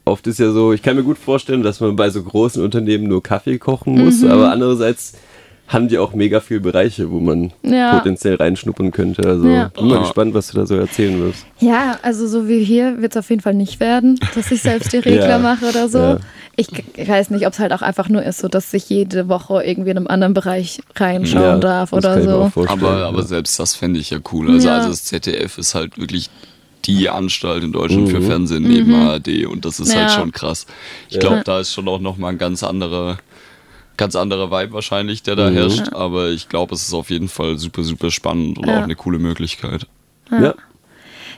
oft 0.06 0.28
ist 0.28 0.38
ja 0.40 0.52
so, 0.52 0.74
ich 0.74 0.84
kann 0.84 0.96
mir 0.96 1.04
gut 1.04 1.18
vorstellen, 1.18 1.64
dass 1.64 1.80
man 1.80 1.96
bei 1.96 2.10
so 2.12 2.22
großen 2.22 2.64
Unternehmen 2.64 3.06
nur 3.06 3.24
Kaffee 3.24 3.58
kochen 3.58 3.96
muss, 3.96 4.22
Mhm. 4.22 4.32
aber 4.32 4.52
andererseits 4.52 5.14
haben 5.68 5.90
die 5.90 5.98
auch 5.98 6.14
mega 6.14 6.40
viele 6.40 6.62
Bereiche, 6.62 7.12
wo 7.12 7.20
man 7.20 7.52
Ja. 7.64 7.98
potenziell 7.98 8.36
reinschnuppern 8.36 8.92
könnte. 8.92 9.28
Also 9.28 9.48
Ja. 9.48 9.68
bin 9.70 9.88
mal 9.88 10.00
gespannt, 10.00 10.34
was 10.34 10.48
du 10.52 10.58
da 10.60 10.66
so 10.66 10.76
erzählen 10.76 11.20
wirst. 11.22 11.46
Ja, 11.60 11.98
also 12.04 12.26
so 12.28 12.48
wie 12.48 12.64
hier 12.64 13.02
wird 13.02 13.14
es 13.14 13.18
auf 13.18 13.30
jeden 13.30 13.42
Fall 13.42 13.54
nicht 13.54 13.80
werden, 13.80 14.18
dass 14.36 14.50
ich 14.52 14.62
selbst 14.62 14.94
die 14.94 14.98
Regler 15.06 15.28
Ja. 15.30 15.40
mache 15.40 15.66
oder 15.68 15.90
so. 15.90 15.98
Ja. 15.98 16.20
Ich, 16.56 16.70
ich 16.96 17.08
weiß 17.08 17.30
nicht, 17.30 17.46
ob 17.46 17.54
es 17.54 17.60
halt 17.60 17.74
auch 17.74 17.82
einfach 17.82 18.10
nur 18.10 18.24
ist, 18.24 18.40
so 18.40 18.48
dass 18.48 18.74
ich 18.74 18.90
jede 18.90 19.28
Woche 19.30 19.62
irgendwie 19.64 19.92
in 19.92 19.98
einem 19.98 20.08
anderen 20.08 20.34
Bereich 20.34 20.80
reinschauen 20.96 21.44
Ja, 21.44 21.58
darf 21.58 21.90
das 21.92 21.98
oder 22.00 22.10
kann 22.14 22.20
ich 22.22 22.26
mir 22.28 22.32
so. 22.32 22.40
auch 22.44 22.52
vorstellen. 22.52 22.84
Aber, 22.84 23.06
aber 23.06 23.24
selbst 23.24 23.60
das 23.60 23.76
fände 23.76 24.00
ich 24.00 24.10
ja 24.10 24.20
cool. 24.32 24.50
Also, 24.50 24.68
Ja. 24.70 24.78
also 24.78 24.90
das 24.90 25.04
ZDF 25.04 25.58
ist 25.58 25.76
halt 25.76 25.98
wirklich 26.00 26.30
die 26.86 27.10
Anstalt 27.10 27.64
in 27.66 27.74
Deutschland 27.74 28.08
Mhm. 28.08 28.12
für 28.12 28.22
Fernsehen 28.22 28.64
neben 28.64 28.94
ARD 28.96 29.46
und 29.46 29.66
das 29.66 29.80
ist 29.82 29.90
Mhm. 29.90 29.94
Ja. 29.96 30.02
halt 30.04 30.12
schon 30.12 30.32
krass. 30.32 30.66
Ich 31.10 31.16
Ja. 31.16 31.20
glaube, 31.20 31.42
da 31.44 31.60
ist 31.60 31.74
schon 31.74 31.88
auch 31.90 32.00
nochmal 32.00 32.32
ein 32.32 32.38
ganz 32.38 32.64
anderer, 32.64 33.18
ganz 33.98 34.16
anderer 34.16 34.52
Vibe 34.52 34.74
wahrscheinlich, 34.74 35.24
der 35.24 35.36
da 35.36 35.50
Mhm. 35.50 35.56
herrscht, 35.56 35.94
aber 35.94 36.30
ich 36.30 36.48
glaube, 36.50 36.74
es 36.76 36.84
ist 36.88 36.94
auf 36.94 37.10
jeden 37.10 37.28
Fall 37.28 37.58
super, 37.58 37.84
super 37.84 38.12
spannend 38.12 38.58
und 38.58 38.68
Ja. 38.68 38.76
auch 38.78 38.84
eine 38.84 38.96
coole 38.96 39.20
Möglichkeit. 39.20 39.88
ja. 40.32 40.54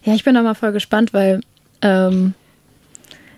Ja, 0.04 0.14
ich 0.16 0.24
bin 0.24 0.34
da 0.36 0.42
mal 0.42 0.54
voll 0.56 0.72
gespannt, 0.72 1.14
weil 1.14 1.42
ähm, 1.82 2.34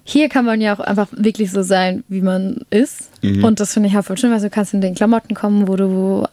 hier 0.03 0.29
kann 0.29 0.45
man 0.45 0.61
ja 0.61 0.75
auch 0.75 0.79
einfach 0.79 1.07
wirklich 1.11 1.51
so 1.51 1.61
sein, 1.61 2.03
wie 2.07 2.21
man 2.21 2.61
ist. 2.69 3.09
Mhm. 3.21 3.43
Und 3.43 3.59
das 3.59 3.73
finde 3.73 3.87
ich 3.87 3.95
halt 3.95 4.05
voll 4.05 4.17
schön, 4.17 4.31
weil 4.31 4.41
du 4.41 4.49
kannst 4.49 4.73
in 4.73 4.81
den 4.81 4.95
Klamotten 4.95 5.35
kommen, 5.35 5.67
wo 5.67 5.75
du 5.75 6.25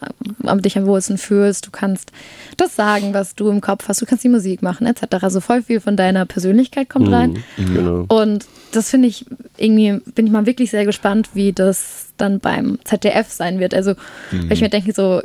am 0.44 0.62
dich 0.62 0.78
am 0.78 0.87
wohlsten 0.87 1.18
fühlst. 1.18 1.66
Du 1.66 1.70
kannst 1.70 2.11
das 2.57 2.74
sagen, 2.76 3.12
was 3.12 3.35
du 3.35 3.50
im 3.50 3.61
Kopf 3.61 3.88
hast. 3.88 4.00
Du 4.00 4.07
kannst 4.07 4.24
die 4.24 4.31
Musik 4.31 4.62
machen, 4.62 4.87
etc. 4.87 5.22
Also 5.22 5.40
voll 5.40 5.62
viel 5.62 5.81
von 5.81 5.96
deiner 5.96 6.24
Persönlichkeit 6.24 6.88
kommt 6.88 7.12
rein. 7.12 7.42
Genau. 7.57 8.07
Und 8.09 8.46
das 8.72 8.90
finde 8.90 9.09
ich 9.09 9.26
irgendwie, 9.59 10.00
bin 10.14 10.26
ich 10.26 10.33
mal 10.33 10.46
wirklich 10.46 10.70
sehr 10.70 10.87
gespannt, 10.87 11.31
wie 11.35 11.52
das 11.52 12.07
dann 12.16 12.40
beim 12.40 12.78
ZDF 12.85 13.31
sein 13.31 13.61
wird. 13.61 13.74
Also, 13.74 13.94
weil 14.31 14.52
ich 14.52 14.61
mir 14.61 14.70
denke, 14.70 14.92
so, 14.92 15.20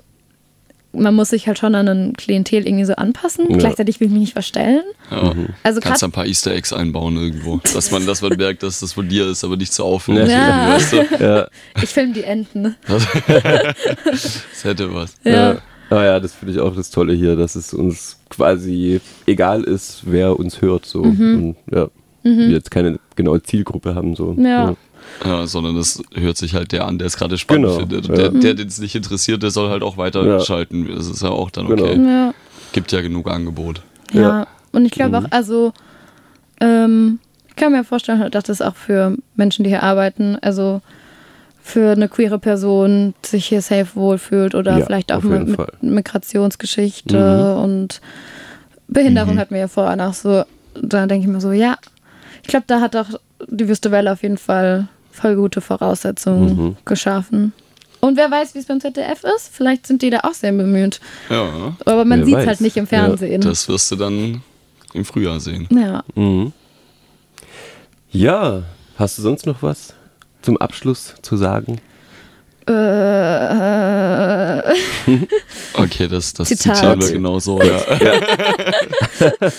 man 0.93 1.15
muss 1.15 1.29
sich 1.29 1.47
halt 1.47 1.57
schon 1.57 1.75
an 1.75 1.87
ein 1.87 2.13
Klientel 2.13 2.65
irgendwie 2.67 2.85
so 2.85 2.93
anpassen. 2.93 3.49
Ja. 3.49 3.57
Gleichzeitig 3.57 3.99
will 3.99 4.07
ich 4.07 4.13
mich 4.13 4.21
nicht 4.21 4.33
verstellen. 4.33 4.83
Ja. 5.11 5.33
Also 5.63 5.79
Kannst 5.81 6.03
ein 6.03 6.11
paar 6.11 6.25
Easter 6.25 6.51
Eggs 6.51 6.71
einbauen 6.71 7.17
irgendwo, 7.17 7.59
dass 7.73 7.91
man, 7.91 8.05
dass 8.05 8.21
man 8.21 8.35
merkt, 8.37 8.63
dass 8.63 8.79
das 8.79 8.93
von 8.93 9.07
dir 9.09 9.27
ist, 9.27 9.43
aber 9.43 9.57
nicht 9.57 9.73
so 9.73 9.83
auffällig. 9.83 10.29
Ja. 10.29 10.73
Weißt 10.75 10.93
du? 10.93 10.97
Ja, 11.19 11.47
Ich 11.81 11.89
filme 11.89 12.13
die 12.13 12.23
Enten. 12.23 12.75
Das 14.05 14.63
hätte 14.63 14.93
was. 14.93 15.15
Ja. 15.23 15.53
ja. 15.53 15.57
Ah 15.89 16.03
ja, 16.03 16.19
das 16.19 16.33
finde 16.33 16.53
ich 16.53 16.59
auch 16.59 16.75
das 16.75 16.89
Tolle 16.89 17.13
hier, 17.13 17.35
dass 17.35 17.55
es 17.55 17.73
uns 17.73 18.17
quasi 18.29 19.01
egal 19.27 19.63
ist, 19.63 20.03
wer 20.05 20.39
uns 20.39 20.61
hört. 20.61 20.85
So. 20.85 21.01
Und 21.01 21.55
ja, 21.71 21.87
wir 22.23 22.49
jetzt 22.49 22.71
keine 22.71 22.99
genaue 23.15 23.41
Zielgruppe 23.43 23.93
haben. 23.93 24.15
So. 24.15 24.33
Mhm. 24.33 24.45
Ja. 24.45 24.75
Ja, 25.25 25.47
sondern 25.47 25.75
das 25.75 26.01
hört 26.13 26.37
sich 26.37 26.53
halt 26.55 26.71
der 26.71 26.85
an, 26.85 26.97
der 26.97 27.07
es 27.07 27.15
gerade 27.17 27.37
spannend 27.37 27.65
Genau, 27.67 27.79
findet. 27.79 28.07
ja. 28.07 28.15
Der, 28.15 28.29
der 28.29 28.53
den 28.55 28.67
es 28.67 28.79
nicht 28.79 28.95
interessiert, 28.95 29.41
der 29.43 29.51
soll 29.51 29.69
halt 29.69 29.83
auch 29.83 29.97
weiterschalten. 29.97 30.87
Das 30.95 31.07
ist 31.07 31.21
ja 31.21 31.29
auch 31.29 31.49
dann 31.49 31.67
okay. 31.67 31.93
Genau. 31.95 32.09
Ja. 32.09 32.33
Gibt 32.73 32.91
ja 32.91 33.01
genug 33.01 33.29
Angebot. 33.29 33.81
Ja. 34.11 34.21
Ja. 34.21 34.47
Und 34.71 34.85
ich 34.85 34.91
glaube 34.91 35.19
auch, 35.19 35.25
also, 35.29 35.71
ähm, 36.59 37.19
Ich 37.49 37.55
kann 37.55 37.71
mir 37.71 37.83
vorstellen, 37.83 38.31
dass 38.31 38.45
das 38.45 38.61
auch 38.63 38.75
für 38.75 39.15
Menschen, 39.35 39.63
die 39.63 39.69
hier 39.69 39.83
arbeiten, 39.83 40.37
also 40.41 40.81
für 41.61 41.91
eine 41.91 42.09
queere 42.09 42.39
Person 42.39 43.13
sich 43.23 43.45
hier 43.45 43.61
safe 43.61 43.89
wohlfühlt 43.95 44.55
oder 44.55 44.79
Ja, 44.79 44.85
vielleicht 44.85 45.11
auch 45.13 45.21
mit, 45.23 45.55
Fall. 45.55 45.71
Migrationsgeschichte 45.81 47.55
und 47.55 48.01
Behinderung 48.87 49.35
Mhm. 49.35 49.39
hatten 49.39 49.53
wir 49.53 49.61
ja 49.61 49.67
vorher 49.67 49.95
noch 49.95 50.13
so. 50.13 50.43
Da 50.81 51.05
denke 51.05 51.27
ich 51.27 51.31
mir 51.33 51.39
so, 51.41 51.51
ja, 51.51 51.77
ich 52.41 52.47
glaube, 52.47 52.65
da 52.67 52.81
hat 52.81 52.95
auch 52.95 53.07
die 53.47 53.67
Wüste 53.67 53.91
Welle 53.91 54.11
auf 54.11 54.23
jeden 54.23 54.37
Fall 54.37 54.87
voll 55.11 55.35
gute 55.35 55.61
Voraussetzungen 55.61 56.55
Mhm. 56.57 56.77
geschaffen. 56.85 57.53
Und 58.01 58.17
wer 58.17 58.29
weiß, 58.29 58.53
wie 58.55 58.59
es 58.59 58.65
beim 58.65 58.81
ZDF 58.81 59.23
ist. 59.23 59.49
Vielleicht 59.53 59.87
sind 59.87 60.01
die 60.01 60.09
da 60.09 60.19
auch 60.23 60.33
sehr 60.33 60.51
bemüht. 60.51 60.99
Ja, 61.29 61.75
Aber 61.85 62.03
man 62.03 62.25
sieht 62.25 62.35
es 62.35 62.45
halt 62.47 62.59
nicht 62.61 62.75
im 62.75 62.83
Ja, 62.85 62.89
Fernsehen. 62.89 63.41
das 63.41 63.67
wirst 63.69 63.89
du 63.91 63.95
dann 63.95 64.41
im 64.93 65.05
Frühjahr 65.05 65.39
sehen. 65.39 65.67
ja. 65.71 66.03
Mhm. 66.15 66.51
Ja, 68.11 68.63
hast 68.97 69.17
du 69.17 69.21
sonst 69.23 69.45
noch 69.47 69.63
was 69.63 69.93
zum 70.41 70.57
Abschluss 70.57 71.15
zu 71.21 71.35
sagen? 71.37 71.79
Äh, 72.67 72.73
Okay, 75.75 76.07
das, 76.07 76.33
das 76.33 76.47
Zitat. 76.49 76.75
zitieren 76.77 77.01
wir 77.01 77.11
genau 77.11 77.39
so. 77.39 77.61
Ja. 77.61 77.79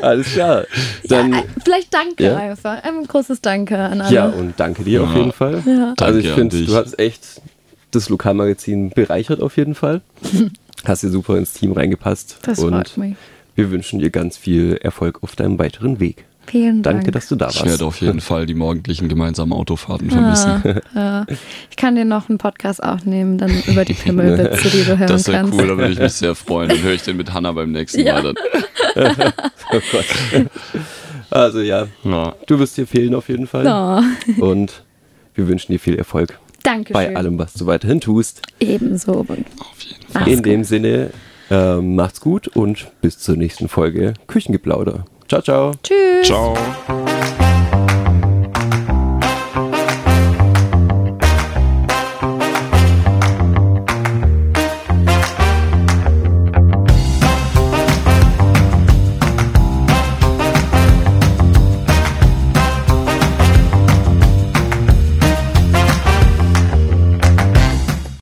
Alles 0.00 0.26
klar. 0.32 0.64
Dann, 1.04 1.32
äh, 1.32 1.42
vielleicht 1.64 1.92
danke 1.92 2.24
Ja. 2.24 2.36
einfach. 2.36 2.82
Ein 2.82 3.04
großes 3.06 3.40
Danke 3.40 3.78
an 3.78 4.00
alle. 4.00 4.14
ja, 4.14 4.26
und 4.26 4.54
danke 4.58 4.84
dir 4.84 5.02
auf 5.02 5.10
Ja. 5.12 5.18
jeden 5.18 5.32
Fall. 5.32 5.62
Ja. 5.66 5.94
Also 6.00 6.18
ich 6.18 6.30
finde, 6.30 6.64
du 6.64 6.74
hast 6.74 6.98
echt 6.98 7.40
das 7.90 8.08
Lokalmagazin 8.08 8.90
bereichert 8.90 9.40
auf 9.42 9.56
jeden 9.56 9.74
Fall. 9.74 10.00
Hast 10.84 11.04
dir 11.04 11.10
super 11.10 11.36
ins 11.38 11.52
Team 11.52 11.70
reingepasst. 11.72 12.38
Das 12.42 12.58
und 12.58 12.72
freut 12.72 12.96
mich. 12.96 13.14
wir 13.54 13.70
wünschen 13.70 14.00
dir 14.00 14.10
ganz 14.10 14.36
viel 14.36 14.78
Erfolg 14.82 15.22
auf 15.22 15.36
deinem 15.36 15.56
weiteren 15.60 16.00
Weg. 16.00 16.24
Vielen 16.46 16.82
Dank. 16.82 16.96
Danke, 16.98 17.10
dass 17.12 17.28
du 17.28 17.36
da 17.36 17.46
warst. 17.46 17.58
Ich 17.58 17.64
werde 17.64 17.84
auf 17.84 18.00
jeden 18.00 18.20
Fall 18.20 18.46
die 18.46 18.54
morgendlichen 18.54 19.08
gemeinsamen 19.08 19.52
Autofahrten 19.52 20.10
vermissen. 20.10 20.80
Ja. 20.94 21.24
Ich 21.70 21.76
kann 21.76 21.94
dir 21.94 22.04
noch 22.04 22.28
einen 22.28 22.38
Podcast 22.38 22.82
aufnehmen, 22.82 23.38
dann 23.38 23.50
über 23.66 23.84
die 23.84 23.94
Pimmelwitze, 23.94 24.68
die 24.70 24.84
du 24.84 24.98
hören 24.98 25.08
Das 25.08 25.26
wäre 25.28 25.38
kannst. 25.42 25.58
cool, 25.58 25.66
da 25.68 25.76
würde 25.78 25.92
ich 25.92 25.98
mich 25.98 26.12
sehr 26.12 26.34
freuen. 26.34 26.68
Dann 26.68 26.82
höre 26.82 26.92
ich 26.92 27.02
den 27.02 27.16
mit 27.16 27.32
Hanna 27.32 27.52
beim 27.52 27.72
nächsten 27.72 28.00
Ja. 28.00 28.20
Mal. 28.20 28.34
Dann. 28.94 29.16
Oh 29.72 29.80
Gott. 29.90 30.04
Also 31.30 31.60
ja, 31.60 31.86
Ja. 32.04 32.34
du 32.46 32.58
wirst 32.58 32.76
dir 32.76 32.86
fehlen 32.86 33.14
auf 33.14 33.28
jeden 33.28 33.46
Fall. 33.46 33.66
Oh, 33.66 34.42
Und 34.44 34.82
wir 35.34 35.48
wünschen 35.48 35.72
dir 35.72 35.78
viel 35.78 35.94
Erfolg 35.96 36.38
danke 36.62 36.92
bei 36.92 37.16
allem, 37.16 37.38
was 37.38 37.54
du 37.54 37.66
weiterhin 37.66 38.00
tust. 38.00 38.42
Ebenso. 38.60 39.20
Auf 39.20 39.28
jeden 39.30 39.46
Fall. 40.12 40.28
In 40.28 40.42
dem 40.42 40.64
Sinne, 40.64 41.10
ähm, 41.50 41.96
macht's 41.96 42.20
gut 42.20 42.48
und 42.48 42.88
bis 43.00 43.18
zur 43.18 43.36
nächsten 43.36 43.68
Folge 43.68 44.14
Küchengeplauder. 44.26 45.06
Ciao, 45.32 45.40
ciao. 45.40 45.72
Tschüss. 45.82 46.26
Ciao. 46.26 47.41